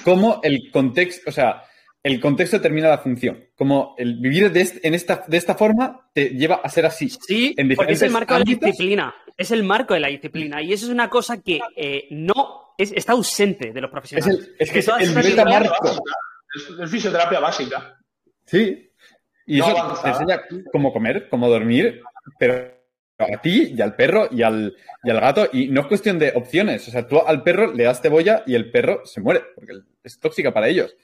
[0.03, 1.64] cómo el contexto, o sea,
[2.04, 3.45] el contexto determina la función.
[3.58, 7.10] Como el vivir de, en esta, de esta forma te lleva a ser así.
[7.10, 9.16] Sí, porque es el marco de la disciplina.
[9.36, 10.62] Es el marco de la disciplina.
[10.62, 14.39] Y eso es una cosa que eh, no está ausente de los profesionales.
[14.39, 16.04] Es, el, es que es el metamarco.
[16.82, 17.97] Es, fisioterapia básica.
[18.45, 18.91] Sí.
[19.45, 20.41] Y eso te enseña
[20.72, 22.02] cómo comer, cómo dormir,
[22.38, 22.72] pero
[23.18, 25.50] a ti y al perro y al, y al gato.
[25.52, 26.88] Y no es cuestión de opciones.
[26.88, 29.74] O sea, tú al perro le das cebolla y el perro se muere, porque
[30.04, 30.95] es tóxica para ellos.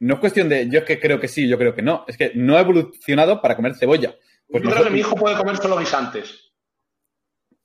[0.00, 2.04] No es cuestión de yo es que creo que sí, yo creo que no.
[2.06, 4.14] Es que no ha evolucionado para comer cebolla.
[4.48, 6.52] Pues yo creo que mi hijo puede comer solo guisantes.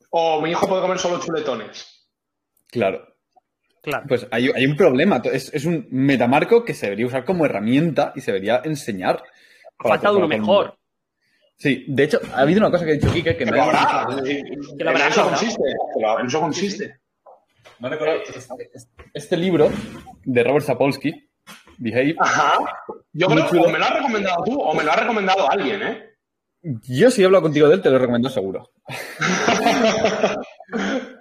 [0.09, 2.07] O mi hijo puede comer solo chuletones.
[2.67, 3.07] Claro.
[3.81, 4.05] Claro.
[4.07, 5.21] Pues hay, un problema.
[5.25, 9.21] Es, es, un metamarco que se debería usar como herramienta y se debería enseñar.
[9.79, 10.77] Ha faltado uno mejor.
[11.57, 14.07] Sí, de hecho, ha habido una cosa que ha dicho Kike que me ha
[14.77, 15.63] Que la eso consiste.
[16.19, 16.99] En eso consiste.
[17.79, 18.21] No recuerdo.
[19.13, 19.69] Este libro
[20.23, 21.29] de Robert Sapolsky,
[21.77, 22.15] Behave.
[22.19, 22.53] Ajá.
[23.13, 25.81] Yo creo que o me lo has recomendado tú o me lo ha recomendado alguien,
[25.81, 26.09] ¿eh?
[26.87, 28.71] Yo si he hablado contigo de él, te lo recomiendo seguro.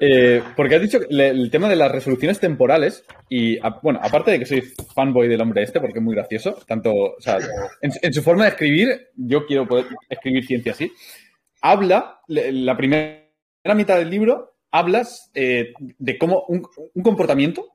[0.01, 4.47] Eh, porque has dicho el tema de las resoluciones temporales y, bueno, aparte de que
[4.47, 7.39] soy fanboy del hombre este, porque es muy gracioso, tanto, o sea,
[7.81, 10.91] en, su forma de escribir, yo quiero poder escribir ciencia así,
[11.61, 13.23] habla, la primera
[13.77, 16.63] mitad del libro, hablas eh, de cómo un,
[17.03, 17.69] comportamiento,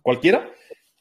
[0.00, 0.48] cualquiera,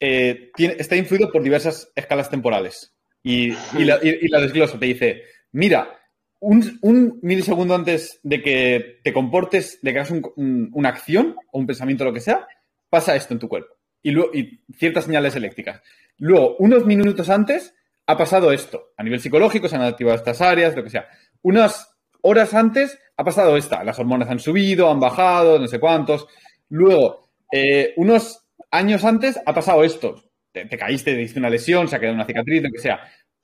[0.02, 2.94] eh, está influido por diversas escalas temporales.
[3.24, 5.22] Y, la, y la desglosa, te dice,
[5.52, 6.02] mira,
[6.42, 12.04] un, milisegundo antes de que te comportes, de que hagas una acción o un pensamiento,
[12.04, 12.48] lo que sea,
[12.90, 13.76] pasa esto en tu cuerpo.
[14.02, 15.82] Y, luego, y ciertas señales eléctricas.
[16.18, 17.76] Luego, unos minutos antes,
[18.08, 18.94] ha pasado esto.
[18.98, 21.08] A nivel psicológico se han activado estas áreas, lo que sea.
[21.44, 23.84] Unas horas antes ha pasado esta.
[23.84, 26.26] Las hormonas han subido, han bajado, no sé cuántos.
[26.70, 28.41] Luego, eh, unos
[28.72, 30.24] años antes ha pasado esto.
[30.52, 33.02] Te, te caíste, te hiciste una lesión, se ha quedado una cicatriz, lo que sea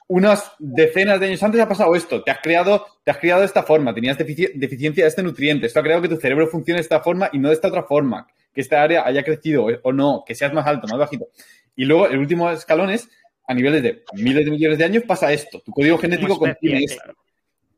[0.07, 3.45] unas decenas de años antes ha pasado esto, te has creado, te has creado de
[3.45, 6.83] esta forma, tenías deficiencia de este nutriente, esto ha creado que tu cerebro funcione de
[6.83, 10.23] esta forma y no de esta otra forma, que esta área haya crecido o no,
[10.25, 11.27] que seas más alto, más bajito.
[11.75, 13.09] Y luego el último escalón es,
[13.45, 17.13] a niveles de miles de millones de años pasa esto, tu código genético contiene esto.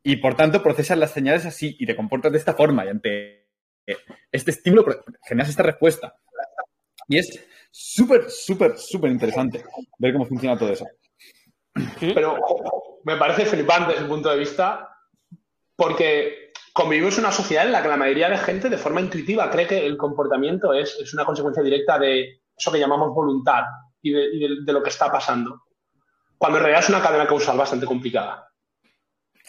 [0.04, 3.48] Y por tanto procesas las señales así y te comportas de esta forma y ante
[4.32, 4.86] este estímulo
[5.28, 6.16] generas esta respuesta.
[7.10, 9.64] Y es súper, súper, súper interesante
[9.98, 10.86] ver cómo funciona todo eso.
[12.00, 12.38] Pero
[13.04, 14.88] me parece flipante desde el punto de vista
[15.76, 19.50] porque convivimos en una sociedad en la que la mayoría de gente de forma intuitiva
[19.50, 23.64] cree que el comportamiento es, una consecuencia directa de eso que llamamos voluntad
[24.02, 25.64] y, de, lo que está pasando.
[26.38, 28.48] Cuando en realidad es una cadena causal bastante complicada.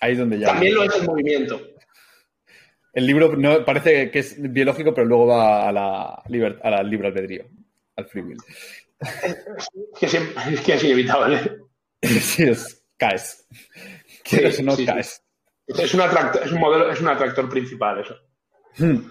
[0.01, 0.47] Ahí es donde ya.
[0.47, 1.61] También lo es el movimiento.
[2.93, 6.23] El libro no, parece que es biológico, pero luego va a la,
[6.63, 7.45] a la libre albedrío,
[7.97, 8.39] al free will.
[10.01, 11.59] es que es inevitable.
[12.03, 13.47] Sí, es, caes.
[14.25, 15.23] Quieres no caes.
[15.67, 18.15] Es un, atractor, es un modelo, es un atractor principal eso.
[18.79, 19.07] Hmm.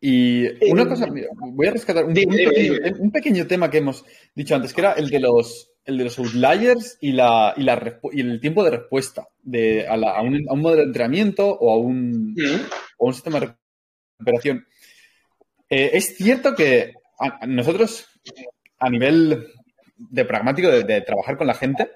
[0.00, 1.06] Y una cosa,
[1.38, 4.04] voy a rescatar un, pequeño, tema que hemos
[4.34, 8.00] dicho antes, que era el de los, el de los outliers y, la, y, la,
[8.12, 11.72] y el tiempo de respuesta de, a, a, un, a, un, modelo de entrenamiento o
[11.72, 12.60] a un, hmm.
[12.98, 13.54] o un sistema de
[14.18, 14.66] recuperación.
[15.68, 16.94] Eh, es cierto que
[17.46, 18.06] nosotros,
[18.78, 19.46] a nivel
[19.96, 21.90] de pragmático, de, trabajar con la gente,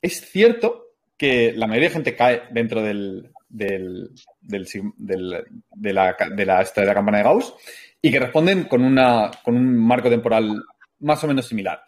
[0.00, 4.10] es cierto que la mayoría de gente cae dentro del, del,
[4.40, 4.66] del,
[4.96, 6.16] de, la, de, la,
[6.64, 7.54] de la campana de Gauss
[8.00, 10.62] y que responden con, una, con un marco temporal
[11.00, 11.82] más o menos similar.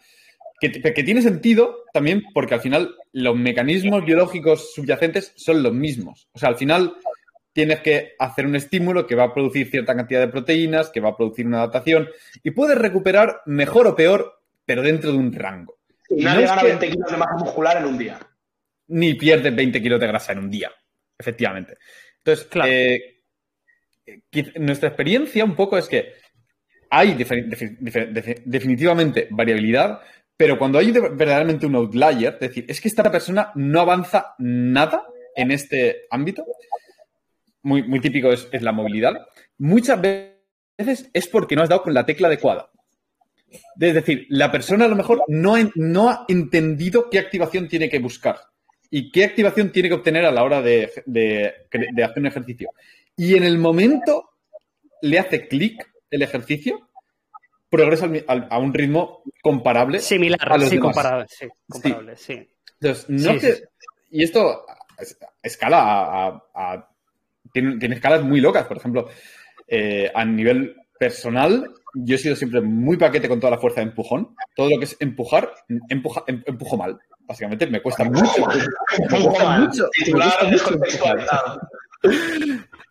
[0.61, 6.29] Que, que, tiene sentido también porque al final los mecanismos biológicos subyacentes son los mismos.
[6.33, 6.93] O sea, al final
[7.51, 11.09] tienes que hacer un estímulo que va a producir cierta cantidad de proteínas, que va
[11.09, 12.09] a producir una adaptación
[12.43, 15.79] y puedes recuperar mejor o peor pero dentro de un rango.
[16.11, 18.19] nadie gana 20 kilos de masa muscular en un día.
[18.87, 20.71] Ni pierde 20 kilos de grasa en un día,
[21.17, 21.77] efectivamente.
[22.19, 22.71] Entonces, claro.
[22.71, 23.17] Eh,
[24.59, 26.13] nuestra experiencia un poco es que
[26.89, 27.15] hay
[28.45, 30.01] definitivamente variabilidad,
[30.41, 35.05] pero cuando hay verdaderamente un outlier, es decir, es que esta persona no avanza nada
[35.35, 36.43] en este ámbito,
[37.61, 39.27] muy, muy típico es, la movilidad,
[39.59, 42.71] muchas veces es porque no has dado con la tecla adecuada.
[43.79, 45.53] Es decir, la persona a lo mejor no
[46.09, 48.37] ha entendido qué activación tiene que buscar
[48.89, 50.85] y qué activación tiene que obtener a la hora de,
[52.03, 52.71] hacer un ejercicio.
[53.15, 54.31] Y en el momento
[55.03, 56.89] le hace clic el ejercicio,
[57.71, 60.01] progresa a un ritmo comparable.
[60.01, 62.47] Similar, a los sí, comparable, sí, comparable, sí.
[62.79, 63.31] Entonces, no
[64.13, 64.65] y esto
[65.41, 66.89] escala a,
[67.53, 68.65] tiene, escalas muy locas.
[68.67, 69.07] Por ejemplo,
[69.67, 73.87] eh, a nivel personal, yo he sido siempre muy paquete con toda la fuerza de
[73.87, 74.35] empujón.
[74.55, 75.51] Todo lo que es empujar,
[75.89, 76.99] empuja, em, empujo mal.
[77.21, 78.45] Básicamente me cuesta mucho.
[79.09, 79.89] Me cuesta mucho.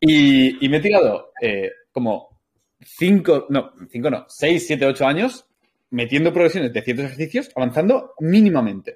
[0.00, 2.29] Y, me he tirado eh, como
[2.80, 5.46] cinco, no, cinco no, seis, siete, ocho años
[5.90, 8.94] metiendo progresiones de ciertos ejercicios, avanzando mínimamente.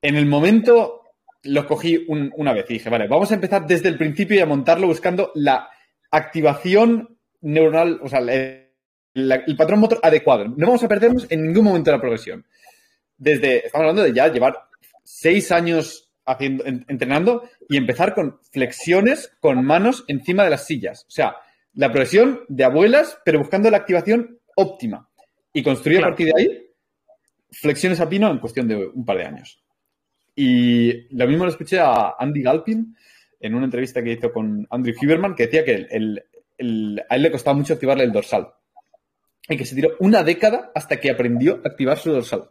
[0.00, 1.02] En el momento
[1.44, 4.46] lo cogí una vez y dije, vale, vamos a empezar desde el principio y a
[4.46, 5.68] montarlo buscando la
[6.10, 10.46] activación neuronal, o sea, el patrón motor adecuado.
[10.46, 12.46] No vamos a perdernos en ningún momento de la progresión.
[13.16, 14.56] Desde, estamos hablando de ya llevar
[15.02, 21.04] seis años haciendo, entrenando y empezar con flexiones con manos encima de las sillas.
[21.08, 21.34] O sea,
[21.74, 25.08] la progresión de abuelas, pero buscando la activación óptima.
[25.52, 26.66] Y construir a partir de ahí
[27.50, 29.62] flexiones a pino en cuestión de un par de años.
[30.34, 32.96] Y lo mismo lo escuché a Andy Galpin
[33.38, 37.56] en una entrevista que hizo con Andrew Huberman, que decía que a él le costaba
[37.56, 38.48] mucho activarle el dorsal.
[39.48, 42.50] Y que se tiró una década hasta que aprendió a activar su dorsal.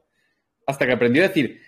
[0.67, 1.59] Hasta que aprendió a decir,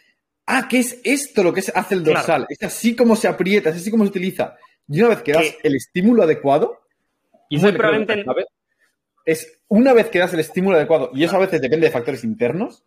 [0.46, 2.46] ah, ¿qué es esto lo que hace el dorsal?
[2.50, 4.58] Es así como se aprieta, es así como se utiliza.
[4.88, 6.83] Y una vez que das el estímulo adecuado,
[7.50, 8.26] y muy probablemente...
[9.26, 12.26] Es una vez que das el estímulo adecuado, y eso a veces depende de factores
[12.26, 12.84] internos,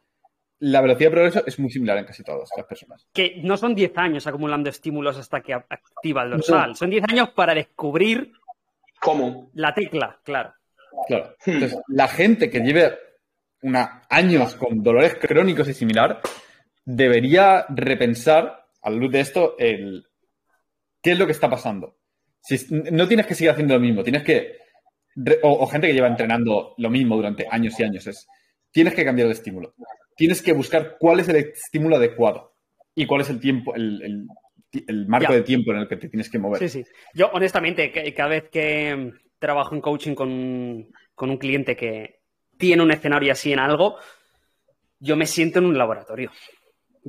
[0.59, 3.07] la velocidad de progreso es muy similar en casi todas las personas.
[3.13, 6.77] Que no son 10 años acumulando estímulos hasta que activa el dorsal.
[6.77, 8.33] Son 10 años para descubrir
[9.01, 9.51] cómo.
[9.55, 10.55] La tecla, claro.
[11.07, 11.37] Claro.
[11.45, 12.99] Entonces, la gente que lleve
[13.63, 16.21] una, años con dolores crónicos y similar
[16.85, 20.07] debería repensar, a la luz de esto, el
[21.03, 21.97] qué es lo que está pasando.
[22.41, 24.57] Si, no tienes que seguir haciendo lo mismo, tienes que.
[25.43, 28.07] O, gente que lleva entrenando lo mismo durante años y años.
[28.07, 28.27] Es,
[28.71, 29.75] tienes que cambiar de estímulo
[30.17, 32.55] tienes que buscar cuál es el estímulo adecuado
[32.95, 34.27] y cuál es el tiempo, el,
[35.07, 36.59] marco de tiempo en el que te tienes que mover.
[36.59, 36.91] Sí, sí.
[37.15, 40.29] Yo, honestamente, cada vez que trabajo en coaching con,
[41.19, 42.21] un cliente que
[42.59, 43.97] tiene un escenario así en algo,
[44.99, 46.31] yo me siento en un laboratorio.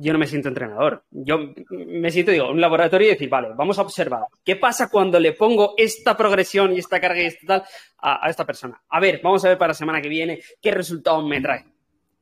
[0.00, 1.04] Yo no me siento entrenador.
[1.10, 1.38] Yo
[1.70, 5.32] me siento, digo, un laboratorio y decir, vale, vamos a observar qué pasa cuando le
[5.32, 7.64] pongo esta progresión y esta carga y esta tal
[7.98, 8.80] a, a esta persona.
[8.88, 11.64] A ver, vamos a ver para la semana que viene qué resultados me trae.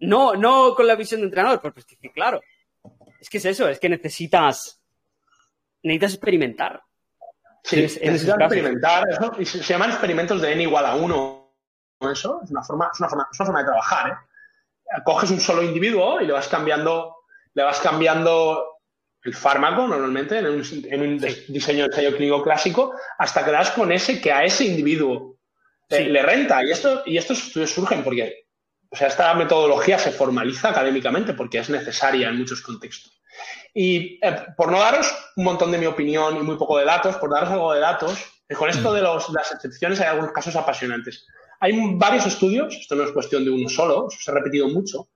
[0.00, 2.40] No, no con la visión de entrenador, porque claro,
[3.20, 4.80] es que es eso, es que necesitas,
[5.82, 6.82] necesitas experimentar.
[7.62, 11.54] Sí, necesitas experimentar, eso, y se, llaman experimentos de n igual a 1.
[12.12, 14.10] Eso es una forma, es una forma, es una forma de trabajar.
[14.10, 15.02] ¿eh?
[15.04, 17.15] Coges un solo individuo y le vas cambiando,
[17.56, 18.64] le vas cambiando
[19.22, 23.70] el fármaco normalmente en un, en un diseño de ensayo clínico clásico hasta que das
[23.70, 25.38] con ese que a ese individuo
[25.88, 26.62] le renta.
[26.62, 28.46] Y, esto, y estos estudios surgen porque
[28.90, 33.20] o sea, esta metodología se formaliza académicamente porque es necesaria en muchos contextos.
[33.74, 37.16] Y eh, por no daros un montón de mi opinión y muy poco de datos,
[37.16, 41.26] por daros algo de datos, eh, con esto de, las excepciones hay algunos casos apasionantes.
[41.60, 45.08] Hay varios estudios, esto no es cuestión de uno solo, se ha repetido mucho,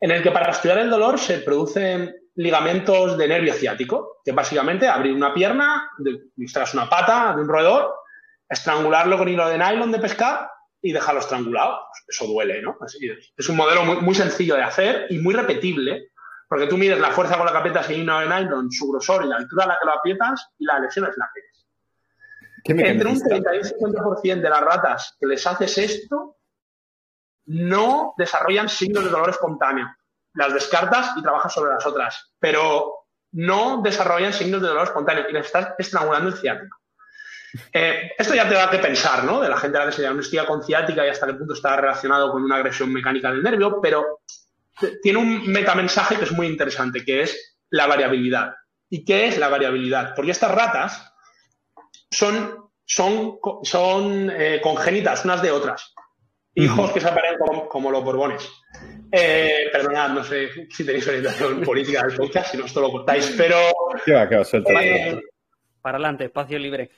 [0.00, 4.86] en el que para estudiar el dolor se producen ligamentos de nervio ciático, que básicamente
[4.86, 5.90] abrir una pierna,
[6.36, 7.94] extraes una pata de un roedor,
[8.48, 10.48] estrangularlo con hilo de nylon de pescar
[10.80, 11.80] y dejarlo estrangulado.
[12.06, 12.78] Eso duele, ¿no?
[13.36, 13.48] es.
[13.48, 16.12] un modelo muy, sencillo de hacer y muy repetible,
[16.48, 19.24] porque tú mides la fuerza con la que aprietas el hilo de nylon, su grosor
[19.24, 21.58] y la altura a la que lo aprietas y la lesión es la que es.
[22.64, 26.37] Entre un 30 y un 50% de las ratas que les haces esto
[27.48, 29.86] no desarrollan signos de dolor espontáneo.
[30.34, 35.32] Las descartas y trabajas sobre las otras, pero no desarrollan signos de dolor espontáneo y
[35.32, 36.76] les estás estrangulando el ciático.
[37.72, 39.40] Eh, esto ya te da que pensar, ¿no?
[39.40, 41.76] De la gente a la que se diagnostica con ciática y hasta qué punto está
[41.76, 44.20] relacionado con una agresión mecánica del nervio, pero
[45.02, 48.54] tiene un metamensaje que es muy interesante, que es la variabilidad.
[48.90, 50.14] ¿Y qué es la variabilidad?
[50.14, 51.12] Porque estas ratas
[52.10, 55.94] son, son, son eh, congénitas unas de otras.
[56.62, 57.38] Hijos que se aparecen
[57.68, 58.50] como, los borbones.
[59.10, 63.34] Eh, perdonad, no sé si tenéis orientación política del podcast, si no, esto lo cortáis,
[63.36, 63.56] pero...
[64.04, 64.44] ¿Qué va, qué va,
[65.80, 66.90] para adelante, espacio libre.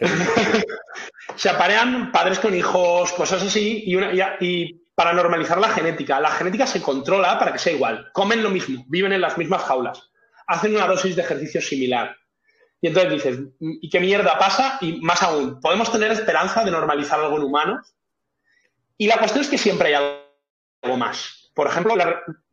[1.36, 3.96] se aparean padres con hijos, cosas así, y,
[4.40, 6.18] y, para normalizar la genética.
[6.18, 8.10] La genética se controla para que sea igual.
[8.12, 10.10] Comen lo mismo, viven en las mismas jaulas,
[10.46, 12.16] hacen una dosis de ejercicio similar.
[12.80, 14.78] Y entonces dices, ¿y qué mierda pasa?
[14.80, 17.95] Y más aún, ¿podemos tener esperanza de normalizar algo en humanos?
[18.98, 20.18] Y la cuestión es que siempre hay
[20.82, 21.50] algo más.
[21.54, 21.94] Por ejemplo,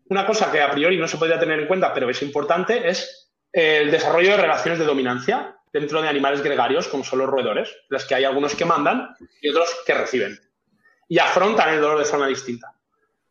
[0.10, 3.32] una cosa que a priori no se podría tener en cuenta, pero es importante, es
[3.52, 8.06] el desarrollo de relaciones de dominancia dentro de animales gregarios, como son los roedores, las
[8.06, 10.40] que hay algunos que mandan y otros que reciben.
[11.08, 12.74] Y afrontan el dolor de forma distinta.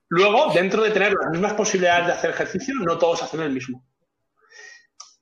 [0.08, 3.82] Luego, dentro de tener las mismas posibilidades de hacer ejercicio, no todos hacen el mismo.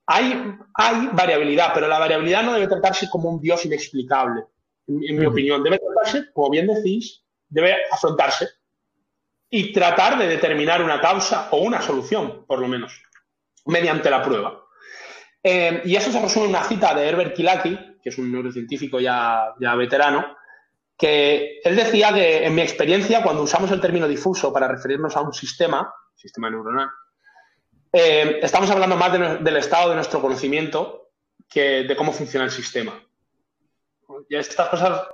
[0.06, 4.42] Hay, hay variabilidad, pero la variabilidad no debe tratarse como un dios inexplicable,
[4.88, 5.62] en, mi opinión.
[5.62, 8.48] Debe tratarse, como bien decís, debe afrontarse
[9.50, 13.02] y tratar de determinar una causa o una solución, por lo menos,
[13.66, 14.64] mediante la prueba.
[15.42, 19.00] Eh, y eso se resume en una cita de Herbert Kilaki, que es un neurocientífico
[19.00, 20.36] ya, veterano,
[20.96, 25.22] que él decía que en mi experiencia, cuando usamos el término difuso para referirnos a
[25.22, 26.88] un sistema, sistema neuronal,
[27.92, 31.10] eh, estamos hablando más del estado de nuestro conocimiento
[31.48, 33.02] que de cómo funciona el sistema.
[34.28, 35.08] Y estas cosas,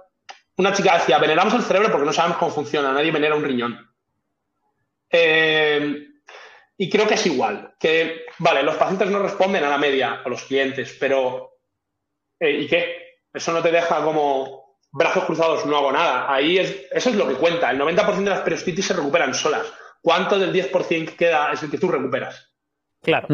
[0.57, 3.91] una chica decía, veneramos el cerebro porque no sabemos cómo funciona, nadie venera un riñón.
[5.11, 6.09] Eh,
[6.79, 10.29] y creo que es igual, que, vale, los pacientes no responden a la media, a
[10.29, 11.59] los clientes, pero
[12.41, 13.19] eh, ¿y qué?
[13.33, 16.33] Eso no te deja como brazos cruzados, no hago nada.
[16.33, 17.71] Ahí es, eso es lo que cuenta.
[17.71, 19.73] El 90% de las periostitis se recuperan solas.
[20.01, 22.53] ¿Cuánto del 10% que queda es el que tú recuperas?
[23.03, 23.29] Claro.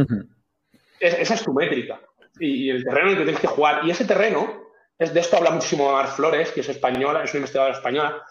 [0.99, 2.01] esa es tu métrica.
[2.39, 3.85] Y, el terreno en el que tienes que jugar.
[3.85, 4.72] Y ese terreno, es,
[5.11, 8.23] de esto habla muchísimo Mar Flores, que es española, es una investigadora española.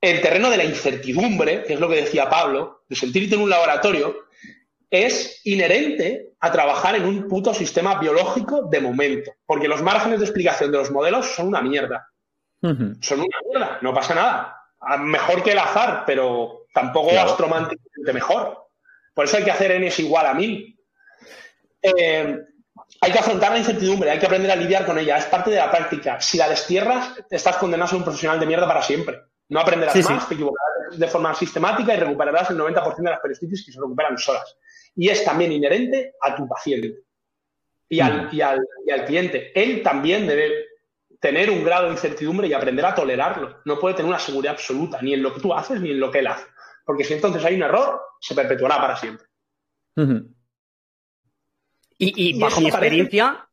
[0.00, 3.50] El terreno de la incertidumbre, que es lo que decía Pablo, de sentirte en un
[3.50, 4.26] laboratorio,
[4.90, 9.32] es inherente a trabajar en un puto sistema biológico de momento.
[9.46, 12.08] Porque los márgenes de explicación de los modelos son una mierda.
[12.60, 14.98] Son una mierda, no pasa nada.
[15.00, 17.36] Mejor que el azar, pero tampoco claro.
[18.12, 18.68] mejor.
[19.14, 20.78] Por eso hay que hacer n es igual a 1000.
[21.82, 22.38] Eh,
[23.00, 25.56] hay que afrontar la incertidumbre, hay que aprender a lidiar con ella, es parte de
[25.56, 26.20] la práctica.
[26.20, 29.20] Si la destierras, estás condenado a ser un profesional de mierda para siempre.
[29.48, 33.66] No aprenderás más, te equivocarás de forma sistemática y recuperarás el 90% de las peristitis
[33.66, 34.56] que se recuperan solas.
[34.96, 37.00] Y es también inherente a tu paciente
[37.88, 38.28] y al, mm.
[38.34, 39.52] y al cliente.
[39.54, 40.64] Él también debe
[41.20, 43.60] tener un grado de incertidumbre y aprender a tolerarlo.
[43.64, 46.10] No puede tener una seguridad absoluta, ni en lo que tú haces ni en lo
[46.10, 46.44] que él hace.
[46.84, 49.26] Porque si entonces hay un error, se perpetuará para siempre.
[51.98, 53.48] Y, bajo mi experiencia.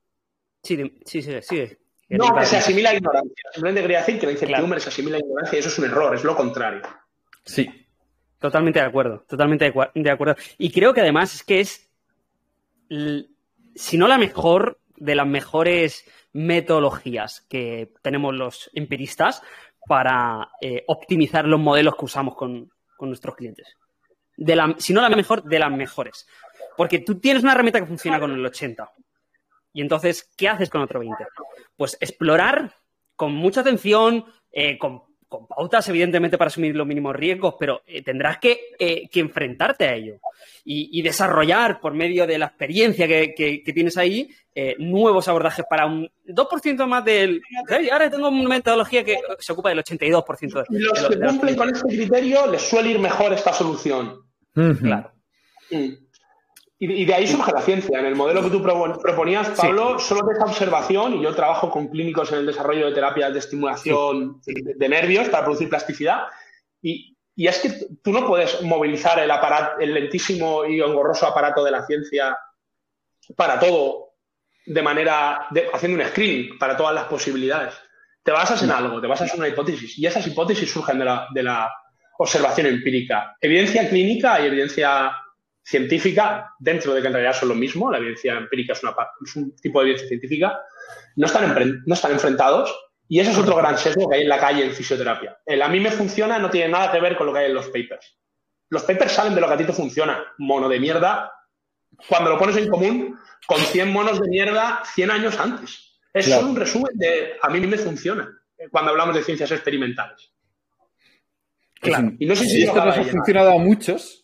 [0.63, 1.77] Sí, sí, sí, sí.
[2.09, 3.43] No, que se asimila a ignorancia.
[3.53, 6.13] Simplemente quería decir que la incertidumbre se asimila a ignorancia y eso es un error,
[6.15, 6.81] es lo contrario.
[7.45, 7.69] Sí.
[8.41, 10.35] Totalmente de acuerdo, totalmente de acuerdo.
[10.57, 11.87] Y creo que además es que es,
[13.75, 19.43] si no la mejor, de las mejores metodologías que tenemos los empiristas
[19.87, 23.77] para eh, optimizar los modelos que usamos con, con nuestros clientes.
[24.37, 26.27] De la, si no la mejor, de las mejores.
[26.77, 28.91] Porque tú tienes una herramienta que funciona con el 80.
[29.73, 31.25] Y entonces, ¿qué haces con otro 20?
[31.75, 32.75] Pues explorar
[33.15, 35.03] con mucha atención, eh, con,
[35.47, 39.93] pautas, evidentemente, para asumir los mínimos riesgos, pero eh, tendrás que, eh, que, enfrentarte a
[39.93, 40.19] ello
[40.65, 44.29] y, desarrollar por medio de la experiencia que, que, tienes ahí
[44.79, 47.41] nuevos abordajes para un 2% más del...
[47.91, 50.65] Ahora tengo una metodología que se ocupa del 82%.
[50.67, 54.19] De, los que cumplen con este criterio les suele ir mejor esta solución.
[54.53, 55.13] Claro.
[55.69, 56.10] Mm.
[56.83, 57.99] Y, de ahí surge la ciencia.
[57.99, 61.89] En el modelo que tú proponías, Pablo, solo de esa observación, y yo trabajo con
[61.89, 66.23] clínicos en el desarrollo de terapias de estimulación de, nervios para producir plasticidad,
[66.81, 67.69] y, es que
[68.01, 72.35] tú no puedes movilizar el, aparato, el lentísimo y engorroso aparato de la ciencia
[73.35, 74.15] para todo
[74.65, 77.75] de manera, haciendo un screening para todas las posibilidades.
[78.23, 81.27] Te basas en algo, te basas en una hipótesis, y esas hipótesis surgen de la,
[81.31, 81.71] de la
[82.17, 83.37] observación empírica.
[83.39, 85.15] Evidencia clínica y evidencia
[85.71, 89.79] científica, dentro de que en realidad son lo mismo, la evidencia empírica es, un tipo
[89.79, 90.59] de evidencia científica,
[91.15, 92.75] no están, no están enfrentados
[93.07, 95.37] y ese es otro gran sesgo que hay en la calle en fisioterapia.
[95.45, 97.53] El a mí me funciona no tiene nada que ver con lo que hay en
[97.53, 98.17] los papers.
[98.69, 101.31] Los papers salen de lo que a ti te funciona, mono de mierda,
[102.07, 103.17] cuando lo pones en común
[103.47, 105.99] con 100 monos de mierda 100 años antes.
[106.13, 108.29] Es solo un resumen de a mí me funciona
[108.69, 110.31] cuando hablamos de ciencias experimentales.
[111.81, 112.13] Claro.
[112.19, 114.20] Y no sé si, esto nos ha funcionado a muchos,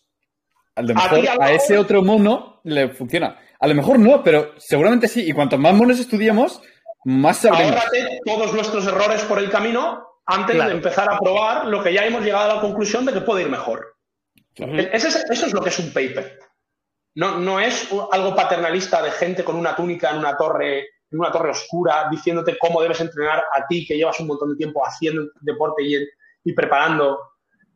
[0.78, 3.40] a lo mejor a, ese otro mono le funciona.
[3.60, 5.28] A lo mejor no, pero seguramente sí.
[5.28, 6.62] Y cuanto más monos estudiemos,
[7.04, 7.76] más sabremos.
[7.76, 12.06] Ahórrate todos nuestros errores por el camino antes de empezar a probar lo que ya
[12.06, 13.96] hemos llegado a la conclusión de que puede ir mejor.
[14.54, 16.40] Eso, es, lo que es un paper.
[17.16, 21.32] No, no es algo paternalista de gente con una túnica en una torre en una
[21.32, 25.24] torre oscura diciéndote cómo debes entrenar a ti que llevas un montón de tiempo haciendo
[25.40, 25.96] deporte y,
[26.44, 27.18] y preparando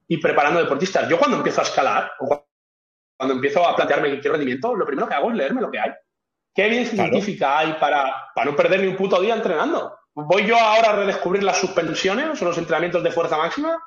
[0.08, 1.08] y preparando deportistas.
[1.08, 2.12] Yo cuando empiezo a escalar
[3.22, 5.92] cuando empiezo a plantearme qué rendimiento, lo primero que hago es leerme lo que hay.
[6.56, 9.96] ¿Qué evidencia científica hay para, para no perder ni un puto día entrenando?
[10.16, 13.78] ¿Voy yo ahora a redescubrir las suspensiones o los entrenamientos de fuerza máxima?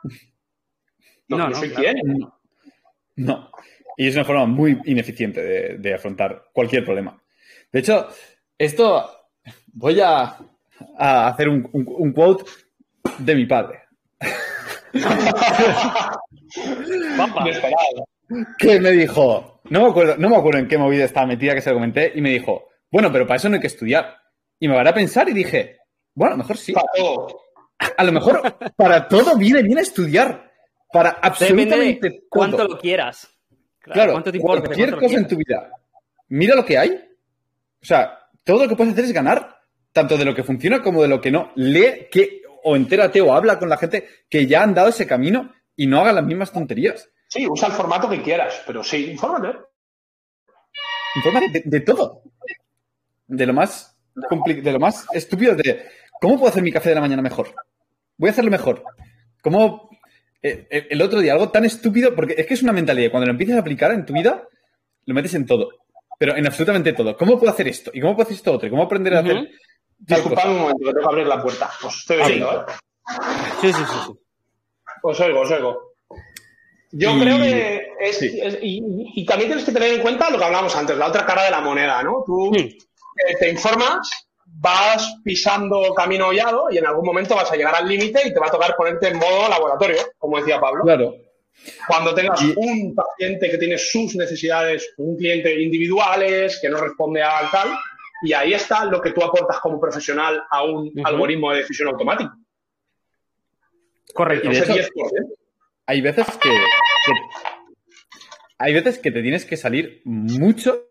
[1.27, 1.97] No, no, no soy quien.
[3.17, 3.51] No.
[3.97, 7.21] Y es una forma muy ineficiente de, afrontar cualquier problema.
[7.73, 8.07] De hecho,
[8.57, 9.11] esto
[9.73, 10.37] voy a,
[10.97, 12.45] hacer un, un, quote
[13.19, 13.81] de mi padre.
[18.59, 21.61] que me dijo, no me acuerdo, no me acuerdo en qué movida estaba metida que
[21.61, 24.17] se lo comenté, y me dijo, bueno, pero para eso no hay que estudiar.
[24.59, 25.79] Y me van a pensar y dije,
[26.15, 26.75] bueno, a lo mejor sí.
[27.97, 30.53] A lo mejor para todo viene bien estudiar.
[30.93, 32.21] Para absolutamente todo.
[32.31, 33.29] cuánto lo quieras.
[33.81, 35.71] Claro, cualquier cosa en tu vida.
[36.29, 36.91] Mira lo que hay.
[36.91, 39.59] O sea, todo lo que puedes hacer es ganar,
[39.93, 41.51] tanto de lo que funciona como de lo que no.
[41.57, 45.53] Lee que, o entérate o habla con la gente que ya han dado ese camino
[45.77, 47.11] y no haga las mismas tonterías.
[47.35, 49.59] Sí, usa el formato que quieras, pero sí, infórmate.
[51.17, 52.23] infórmate de, todo.
[53.27, 55.85] De lo más de lo más estúpido de
[56.21, 57.53] ¿cómo puedo hacer mi café de la mañana mejor?
[58.17, 58.85] Voy a hacerlo mejor.
[59.43, 59.91] ¿Cómo
[60.41, 63.27] eh, eh, el otro día algo tan estúpido, porque es que es una mentalidad, cuando
[63.27, 64.47] lo empiezas a aplicar en tu vida,
[65.05, 65.71] lo metes en todo,
[66.17, 67.17] pero en absolutamente todo.
[67.17, 67.91] ¿Cómo puedo hacer esto?
[67.93, 68.69] ¿Y cómo puedo hacer esto otro?
[68.69, 69.51] ¿Y cómo aprender a hacer...
[69.99, 71.69] Disculpad un momento, que tengo que abrir la puerta.
[71.83, 72.65] Os estoy viendo, ¿eh?
[73.61, 74.13] Sí, sí, sí, sí.
[75.03, 75.94] Os oigo, os oigo.
[76.97, 80.97] Yo creo que es, y, también tienes que tener en cuenta lo que hablábamos antes,
[80.97, 82.23] la otra cara de la moneda, ¿no?
[82.25, 82.77] Tú eh,
[83.39, 84.09] te informas,
[84.47, 88.39] vas pisando camino hollado y en algún momento vas a llegar al límite y te
[88.39, 90.85] va a tocar ponerte en modo laboratorio, como decía Pablo.
[90.85, 91.17] Claro.
[91.89, 97.51] Cuando tengas un paciente que tiene sus necesidades, un cliente individuales, que no responde al
[97.51, 97.71] tal,
[98.23, 102.33] y ahí está lo que tú aportas como profesional a un algoritmo de decisión automático.
[104.13, 104.49] Correcto.
[105.87, 106.51] Hay veces que,
[108.59, 110.91] hay veces que te tienes que salir mucho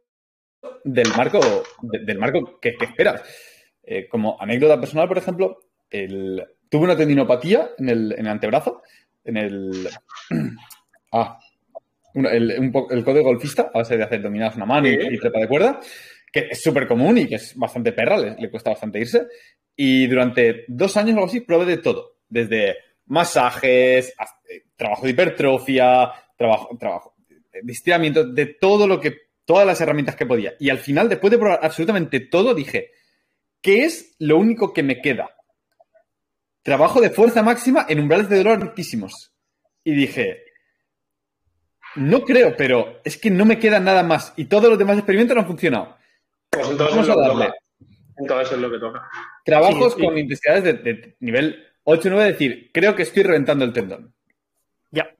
[0.83, 1.39] del marco,
[1.81, 3.21] del marco que, esperas.
[3.85, 8.81] Eh, como anécdota personal, por ejemplo, tuve una tendinopatía en el, antebrazo,
[9.23, 9.89] en el.
[11.15, 11.37] Ah,
[12.15, 15.79] el, el código golfista, a base de hacer dominadas una mano y, trepa de cuerda,
[16.31, 19.27] que es súper común y que es bastante perra, le, cuesta bastante irse.
[19.75, 24.13] Y durante dos años o algo así probé de todo, desde masajes,
[24.49, 27.13] eh, trabajo de hipertrofia, trabajo, trabajo
[27.61, 30.53] de estiramiento, de todo lo que, todas las herramientas que podía.
[30.59, 32.91] Y al final, después de probar absolutamente todo, dije,
[33.61, 35.29] ¿qué es lo único que me queda?
[36.61, 39.33] Trabajo de fuerza máxima en umbrales de dolor altísimos.
[39.83, 40.43] Y dije,
[41.95, 44.33] no creo, pero es que no me queda nada más.
[44.37, 45.97] Y todos los demás experimentos no han funcionado.
[46.49, 47.53] Pues entonces Vamos a darle.
[48.17, 49.09] Entonces es lo que toca.
[49.43, 54.13] Trabajos con intensidades de, nivel 8 9, es decir, creo que estoy reventando el tendón.
[54.91, 55.13] Ya.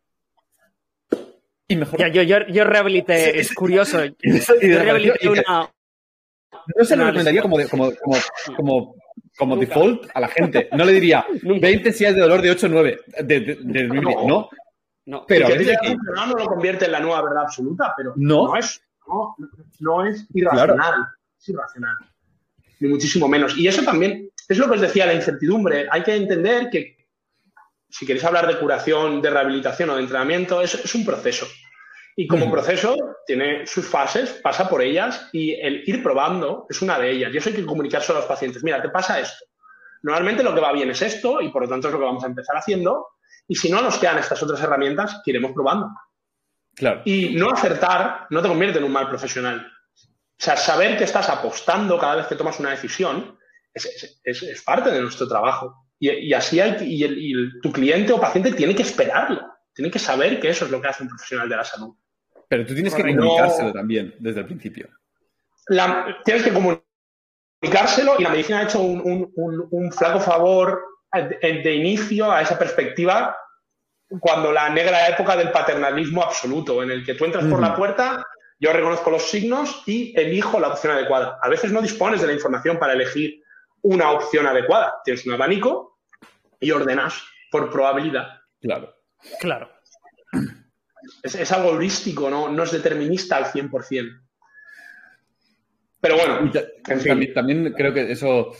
[1.68, 2.00] Y mejor.
[2.00, 4.04] Ya, yo, yo, yo rehabilité, es curioso.
[4.06, 4.14] yo
[4.62, 5.70] rehabilité una.
[6.76, 7.92] No se lo recomendaría como, como,
[8.56, 8.96] como,
[9.38, 10.70] como, default a la gente.
[10.72, 13.00] No le diría 20 intensidades de dolor de 8 9.
[13.24, 14.50] De, de, no.
[15.06, 15.26] no.
[15.28, 15.78] Pero a veces
[16.16, 19.36] no lo convierte en la nueva verdad absoluta, pero no, es, no,
[19.80, 21.08] no es irracional.
[21.38, 21.96] Es irracional.
[22.80, 23.58] Ni muchísimo menos.
[23.58, 25.88] Y eso también es lo que os decía, la incertidumbre.
[25.90, 26.98] Hay que entender que
[27.90, 31.48] si queréis hablar de curación, de rehabilitación o de entrenamiento, es, es un proceso.
[32.16, 37.00] Y como proceso tiene sus fases, pasa por ellas y el ir probando es una
[37.00, 37.34] de ellas.
[37.34, 38.64] Y eso hay que comunicárselo a los pacientes.
[38.64, 39.46] Mira, te pasa esto.
[40.04, 42.24] Normalmente lo que va bien es esto y por lo tanto es lo que vamos
[42.24, 43.08] a empezar haciendo.
[43.48, 45.90] Y si no nos quedan estas otras herramientas, que iremos probando.
[46.76, 47.02] Claro.
[47.06, 49.72] Y no acertar no te convierte en un mal profesional.
[49.96, 53.38] O sea, saber que estás apostando cada vez que tomas una decisión
[53.74, 55.76] es, parte de nuestro trabajo.
[56.00, 59.42] Y, así hay, y, tu cliente o paciente tiene que esperarlo.
[59.74, 61.96] Tiene que saber que eso es lo que hace un profesional de la salud.
[62.48, 64.90] Pero tú tienes que comunicárselo también desde el principio.
[66.26, 72.60] tienes que comunicárselo y la medicina ha hecho un, flaco favor de, inicio a esa
[72.60, 73.36] perspectiva
[74.20, 78.24] cuando la negra época del paternalismo absoluto, en el que tú entras por la puerta,
[78.60, 81.40] yo reconozco los signos y elijo la opción adecuada.
[81.42, 83.43] A veces no dispones de la información para elegir
[83.84, 84.96] una opción adecuada.
[85.04, 86.00] Tienes un abanico
[86.60, 88.42] y ordenas por probabilidad.
[88.60, 88.96] Claro.
[89.40, 89.70] Claro.
[91.22, 92.50] Es, algo holístico, ¿no?
[92.50, 94.22] no es determinista al 100%.
[96.02, 96.52] Pero bueno,
[97.34, 98.54] también, creo que eso.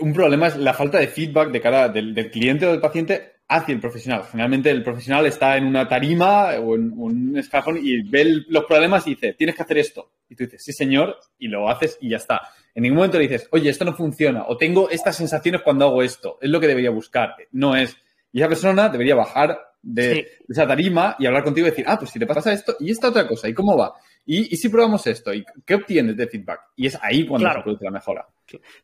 [0.00, 3.74] Un problema es la falta de feedback de cara del, cliente o del paciente hacia
[3.74, 4.24] el profesional.
[4.30, 9.06] Generalmente el profesional está en una tarima o en, un escalón y ve los problemas
[9.06, 10.12] y dice, tienes que hacer esto.
[10.28, 12.40] Y tú dices, sí, señor, y lo haces y ya está.
[12.74, 16.02] En ningún momento le dices, oye, esto no funciona, o tengo estas sensaciones cuando hago
[16.02, 16.38] esto.
[16.40, 17.34] Es lo que debería buscar.
[17.52, 17.96] No es.
[18.32, 22.10] Y esa persona debería bajar de, esa tarima y hablar contigo y decir, ah, pues
[22.10, 23.94] si te pasa esto y esta otra cosa, ¿y cómo va?
[24.26, 25.32] ¿Y, si probamos esto?
[25.32, 26.60] ¿Y qué obtienes de feedback?
[26.76, 28.26] Y es ahí cuando se produce la mejora.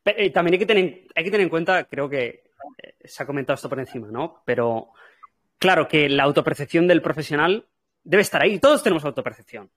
[0.05, 2.45] Eh, también hay que, tener, hay que tener en cuenta, creo que
[2.83, 4.43] eh, se ha comentado esto por encima, ¿no?
[4.45, 4.91] Pero
[5.59, 7.67] claro que la autopercepción del profesional
[8.05, 8.59] debe estar ahí.
[8.59, 9.71] Todos tenemos autopercepción.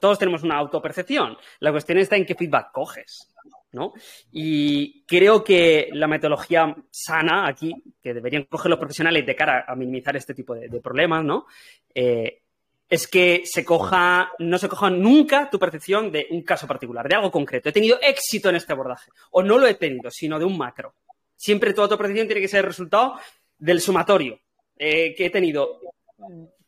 [0.00, 1.36] Todos tenemos una autopercepción.
[1.58, 3.34] La cuestión está en qué feedback coges.
[3.72, 3.92] ¿No?
[4.32, 9.74] Y creo que la metodología sana aquí, que deberían coger los profesionales de cara a
[9.74, 11.46] minimizar este tipo de, problemas, ¿no?
[11.94, 12.42] Eh,
[12.88, 17.16] es que se coja, no se coja nunca tu percepción de un caso particular, de
[17.16, 17.68] algo concreto.
[17.68, 20.94] He tenido éxito en este abordaje, o no lo he tenido, sino de un macro.
[21.36, 23.14] Siempre tu autopercepción tiene que ser el resultado
[23.58, 24.40] del sumatorio
[24.78, 25.80] eh, que he tenido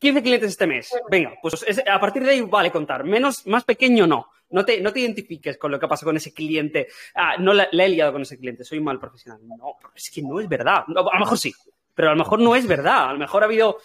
[0.01, 0.91] 15 clientes este mes.
[1.11, 3.03] Venga, pues a partir de ahí vale contar.
[3.03, 4.31] Menos, más pequeño no.
[4.49, 6.87] No te, no te identifiques con lo que pasa con ese cliente.
[7.13, 9.39] Ah, no le, he liado con ese cliente, soy un mal profesional.
[9.47, 10.83] No, es que no es verdad.
[10.87, 11.53] a lo mejor sí,
[11.93, 13.09] pero a lo mejor no es verdad.
[13.09, 13.77] A lo mejor ha habido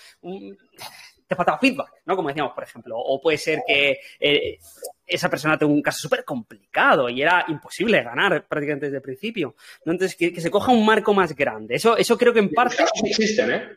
[1.26, 2.16] te faltaba feedback, ¿no?
[2.16, 2.97] Como decíamos, por ejemplo.
[2.97, 4.59] O puede ser que eh,
[5.06, 9.55] esa persona tenga un caso súper complicado y era imposible ganar prácticamente desde el principio.
[9.84, 11.74] Entonces, que, se coja un marco más grande.
[11.74, 12.84] Eso, eso creo que en parte...
[13.05, 13.68] Existen, ¿eh?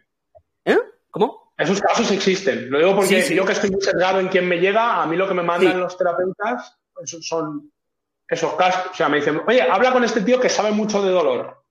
[0.63, 0.77] ¿Eh?
[1.09, 1.48] ¿Cómo?
[1.59, 2.71] Esos casos existen.
[2.71, 3.81] Lo digo porque yo que estoy muy
[4.21, 6.79] en quien me llega, a mí lo que me mandan los terapeutas
[7.19, 7.69] son
[8.25, 8.91] esos casos.
[8.91, 11.63] O sea, me dicen, oye, habla con este tío que sabe mucho de dolor.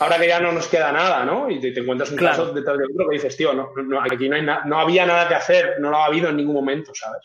[0.00, 1.48] Ahora que ya no nos queda nada, ¿no?
[1.48, 3.72] Y te, encuentras un caso detrás de otro que dices, tío, no,
[4.02, 6.92] aquí no, hay no había nada que hacer, no lo ha habido en ningún momento,
[6.94, 7.22] ¿sabes?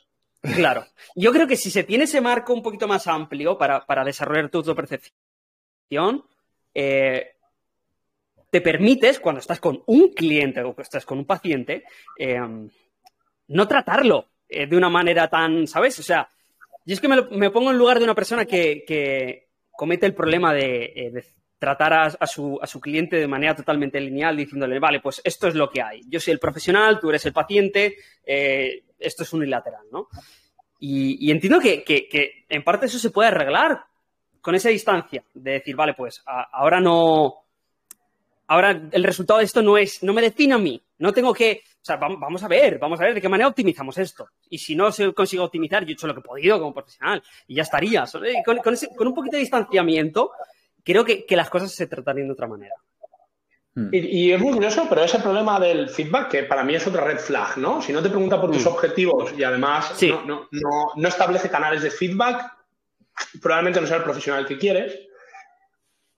[0.56, 0.86] Claro.
[1.16, 4.60] Yo creo que si se tiene ese marco un poquito más amplio para, desarrollar tu
[4.60, 6.24] autopercepción,
[6.74, 7.35] eh,
[8.56, 11.84] te permites, cuando estás con un cliente o que estás con un paciente,
[12.18, 12.40] eh,
[13.50, 16.00] no tratarlo eh, de una manera tan, ¿sabes?
[16.00, 16.30] O sea,
[16.86, 21.22] yo es que me, pongo en lugar de una persona que, comete el problema de,
[21.60, 25.82] tratar a, su, cliente de manera totalmente lineal, diciéndole, vale, pues esto es lo que
[25.82, 26.04] hay.
[26.08, 30.08] Yo soy el profesional, tú eres el paciente, esto es unilateral, ¿no?
[30.80, 33.84] Y, entiendo que, en parte eso se puede arreglar
[34.40, 37.42] con esa distancia, de decir, vale, pues ahora no.
[38.48, 40.82] Ahora el resultado de esto no es, no me define a mí.
[41.00, 41.64] No tengo que.
[41.82, 44.28] O sea, vamos a ver, vamos a ver de qué manera optimizamos esto.
[44.50, 47.22] Y si no se consigue optimizar, yo he hecho lo que he podido como profesional
[47.48, 48.06] y ya estaría.
[48.44, 50.32] Con, con un poquito de distanciamiento,
[50.86, 52.76] creo que, las cosas se tratarían de otra manera.
[53.74, 53.90] Hmm.
[53.92, 57.18] Y, es muy curioso, pero ese problema del feedback, que para mí es otra red
[57.18, 57.82] flag, ¿no?
[57.82, 58.70] Si no te pregunta por tus hmm.
[58.70, 59.94] objetivos y además
[60.26, 62.54] no, establece canales de feedback,
[63.42, 64.98] probablemente no sea el profesional que quieres,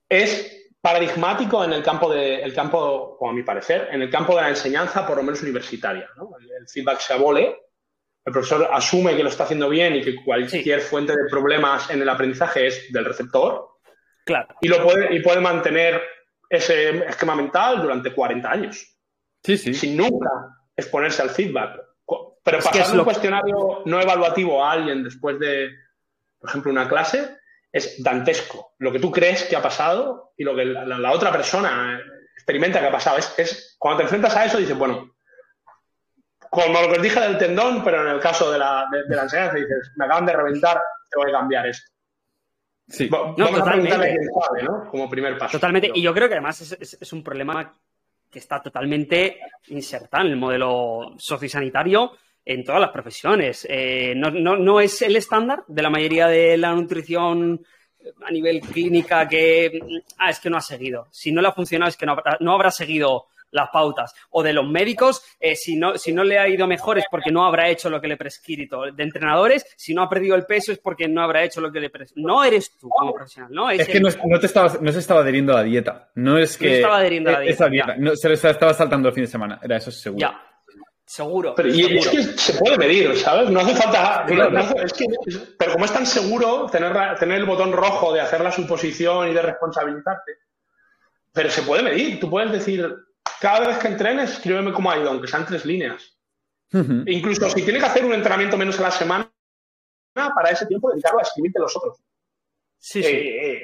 [0.09, 4.35] es paradigmático en el campo, de, el campo, como a mi parecer, en el campo
[4.35, 6.07] de la enseñanza, por lo menos universitaria.
[6.39, 7.59] El, feedback se abole,
[8.23, 12.01] el profesor asume que lo está haciendo bien y que cualquier fuente de problemas en
[12.01, 13.68] el aprendizaje es del receptor.
[14.26, 14.47] Claro.
[14.61, 16.01] Y, lo puede, y puede mantener
[16.49, 18.97] ese esquema mental durante 40 años.
[19.43, 19.73] Sí, sí.
[19.73, 20.30] Sin nunca
[20.73, 21.81] exponerse al feedback.
[22.43, 25.69] Pero pasar un cuestionario no evaluativo a alguien después de,
[26.39, 27.36] por ejemplo, una clase,
[27.77, 28.73] es dantesco.
[28.79, 31.99] Lo que tú crees que ha pasado y lo que la, otra persona
[32.35, 33.17] experimenta que ha pasado.
[33.17, 35.15] Es, cuando te enfrentas a eso, dices, bueno,
[36.49, 39.23] como lo que os dije del tendón, pero en el caso de la, de la
[39.23, 41.91] enseñanza, dices, me acaban de reventar, te voy a cambiar esto.
[42.87, 44.17] Sí, no, totalmente.
[44.89, 45.57] Como primer paso.
[45.57, 45.91] Totalmente.
[45.93, 47.73] Y yo creo que además es, un problema
[48.29, 52.13] que está totalmente insertado en el modelo sociosanitario
[52.47, 53.67] en todas las profesiones.
[53.69, 57.61] Eh, no, es el estándar de la mayoría de la nutrición
[58.25, 59.81] a nivel clínica que
[60.17, 61.07] ah, es que no ha seguido.
[61.11, 64.13] Si no le ha funcionado es que no habrá seguido las pautas.
[64.31, 67.31] O de los médicos, eh, si, no, si no le ha ido mejor es porque
[67.31, 68.91] no habrá hecho lo que le prescrito.
[68.91, 71.79] De entrenadores, si no ha perdido el peso es porque no habrá hecho lo que
[71.79, 72.27] le prescrito.
[72.27, 73.69] No eres tú como profesional, ¿no?
[73.69, 76.09] Es, que no, te estaba, no se estaba adheriendo a la dieta.
[76.15, 76.67] No es que...
[76.67, 77.95] No estaba adheriendo a la dieta.
[77.97, 79.59] no, se le estaba saltando el fin de semana.
[79.61, 80.21] Era eso seguro.
[80.21, 80.46] Ya.
[81.07, 81.55] Seguro.
[81.55, 83.49] Pero y es que se puede medir, ¿sabes?
[83.49, 84.25] No hace falta.
[85.57, 89.34] pero como es tan seguro tener, tener el botón rojo de hacer la suposición y
[89.34, 90.34] de responsabilizarte,
[91.31, 92.19] pero se puede medir.
[92.19, 92.93] Tú puedes decir,
[93.39, 96.17] cada vez que entrenes, escríbeme cómo ha ido, aunque sean tres líneas.
[96.73, 99.31] Incluso si tienes que hacer un entrenamiento menos a la semana,
[100.13, 101.99] para ese tiempo dedicarlo a escribirte los otros.
[102.79, 103.09] Sí, sí.
[103.09, 103.61] Eh, eh,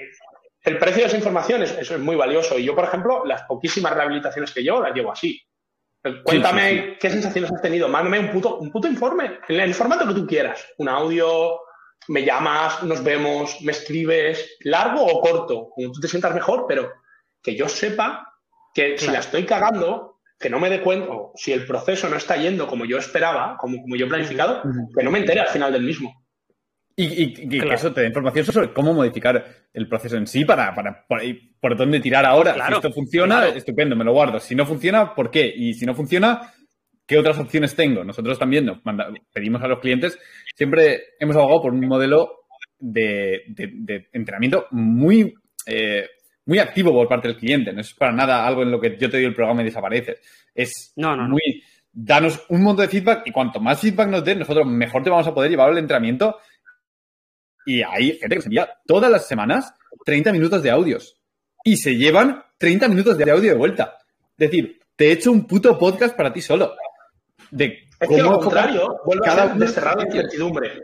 [0.61, 2.57] el precio de esa información, eso es muy valioso.
[2.57, 5.41] Y yo, por ejemplo, las poquísimas rehabilitaciones que llevo las llevo así.
[6.23, 7.87] Cuéntame qué sensaciones has tenido.
[7.87, 10.65] Mándame un puto, un puto informe, en el formato que tú quieras.
[10.77, 11.61] Un audio,
[12.09, 16.91] me llamas, nos vemos, me escribes, largo o corto, como tú te sientas mejor, pero
[17.41, 18.33] que yo sepa
[18.73, 22.17] que si la estoy cagando, que no me dé cuenta, o si el proceso no
[22.17, 24.61] está yendo como yo esperaba, como, como yo he planificado,
[24.95, 26.22] que no me entere al final del mismo.
[26.95, 29.43] Y, que eso te dé información sobre cómo modificar
[29.73, 31.05] el proceso en sí para, para,
[31.59, 32.53] por, dónde tirar ahora.
[32.67, 34.39] si esto funciona, estupendo, me lo guardo.
[34.39, 35.51] Si no funciona, ¿por qué?
[35.55, 36.53] Y si no funciona,
[37.07, 38.03] ¿qué otras opciones tengo?
[38.03, 38.79] Nosotros también nos
[39.33, 40.19] pedimos a los clientes,
[40.55, 42.43] siempre hemos abogado por un modelo
[42.79, 43.41] de,
[44.11, 45.33] entrenamiento muy
[45.65, 46.05] eh,
[46.45, 47.71] muy activo por parte del cliente.
[47.73, 50.19] No es para nada algo en lo que yo te doy el programa y desapareces.
[50.53, 51.63] Es muy.
[51.95, 55.27] Danos un montón de feedback y cuanto más feedback nos den, nosotros mejor te vamos
[55.27, 56.37] a poder llevar el entrenamiento.
[57.65, 59.73] Y hay gente que se envía todas las semanas
[60.05, 61.17] 30 minutos de audios.
[61.63, 63.97] Y se llevan 30 minutos de audio de vuelta.
[64.37, 66.75] Es decir, te he hecho un puto podcast para ti solo.
[67.51, 70.83] De cómo es lo contrario, vuelve a ser desterrado incertidumbre.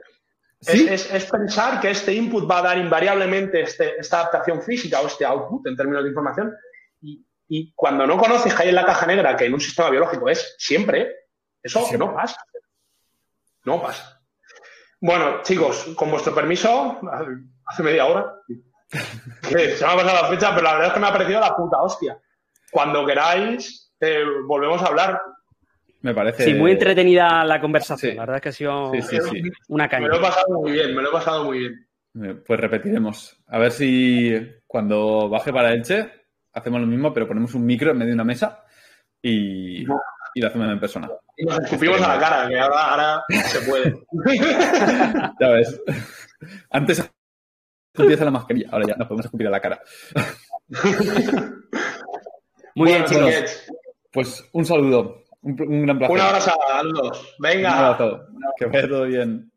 [0.61, 5.25] Es, pensar que este input va a dar invariablemente este, esta adaptación física o este
[5.25, 6.53] output en términos de información.
[7.01, 10.29] Y, cuando no conoces que hay en la caja negra, que en un sistema biológico
[10.29, 11.15] es siempre,
[11.63, 12.37] eso no pasa.
[13.65, 14.18] No pasa.
[15.01, 16.99] Bueno, chicos, con vuestro permiso,
[17.65, 18.35] hace media hora.
[19.41, 21.55] se me ha pasado la fecha, pero la verdad es que me ha parecido la
[21.55, 22.17] puta hostia.
[22.71, 25.21] Cuando queráis, eh, volvemos a hablar.
[26.01, 26.43] Me parece.
[26.43, 28.15] Sí, muy entretenida la conversación.
[28.15, 28.91] La verdad es que ha sido
[29.67, 30.07] una caña.
[30.07, 31.87] Me lo he pasado muy bien, me lo he pasado muy bien.
[32.45, 33.37] Pues repetiremos.
[33.47, 34.33] A ver si
[34.65, 36.11] cuando baje para Elche
[36.53, 38.63] hacemos lo mismo, pero ponemos un micro en medio de una mesa
[39.21, 39.85] y,
[40.33, 41.09] y lo hacemos en persona.
[41.37, 43.95] Y nos escupimos a la cara, que ahora, ahora se puede.
[45.39, 45.81] ya ves.
[46.69, 47.11] Antes
[47.93, 49.81] empieza la mascarilla, ahora ya nos podemos escupir a la cara.
[52.75, 53.69] Muy bien, chicos.
[54.11, 55.23] Pues un saludo.
[55.41, 56.15] Un, gran placer.
[56.15, 57.35] Un abrazo a los.
[57.39, 57.69] Venga.
[57.69, 58.25] Un abrazo.
[58.57, 59.51] Que vaya todo bien.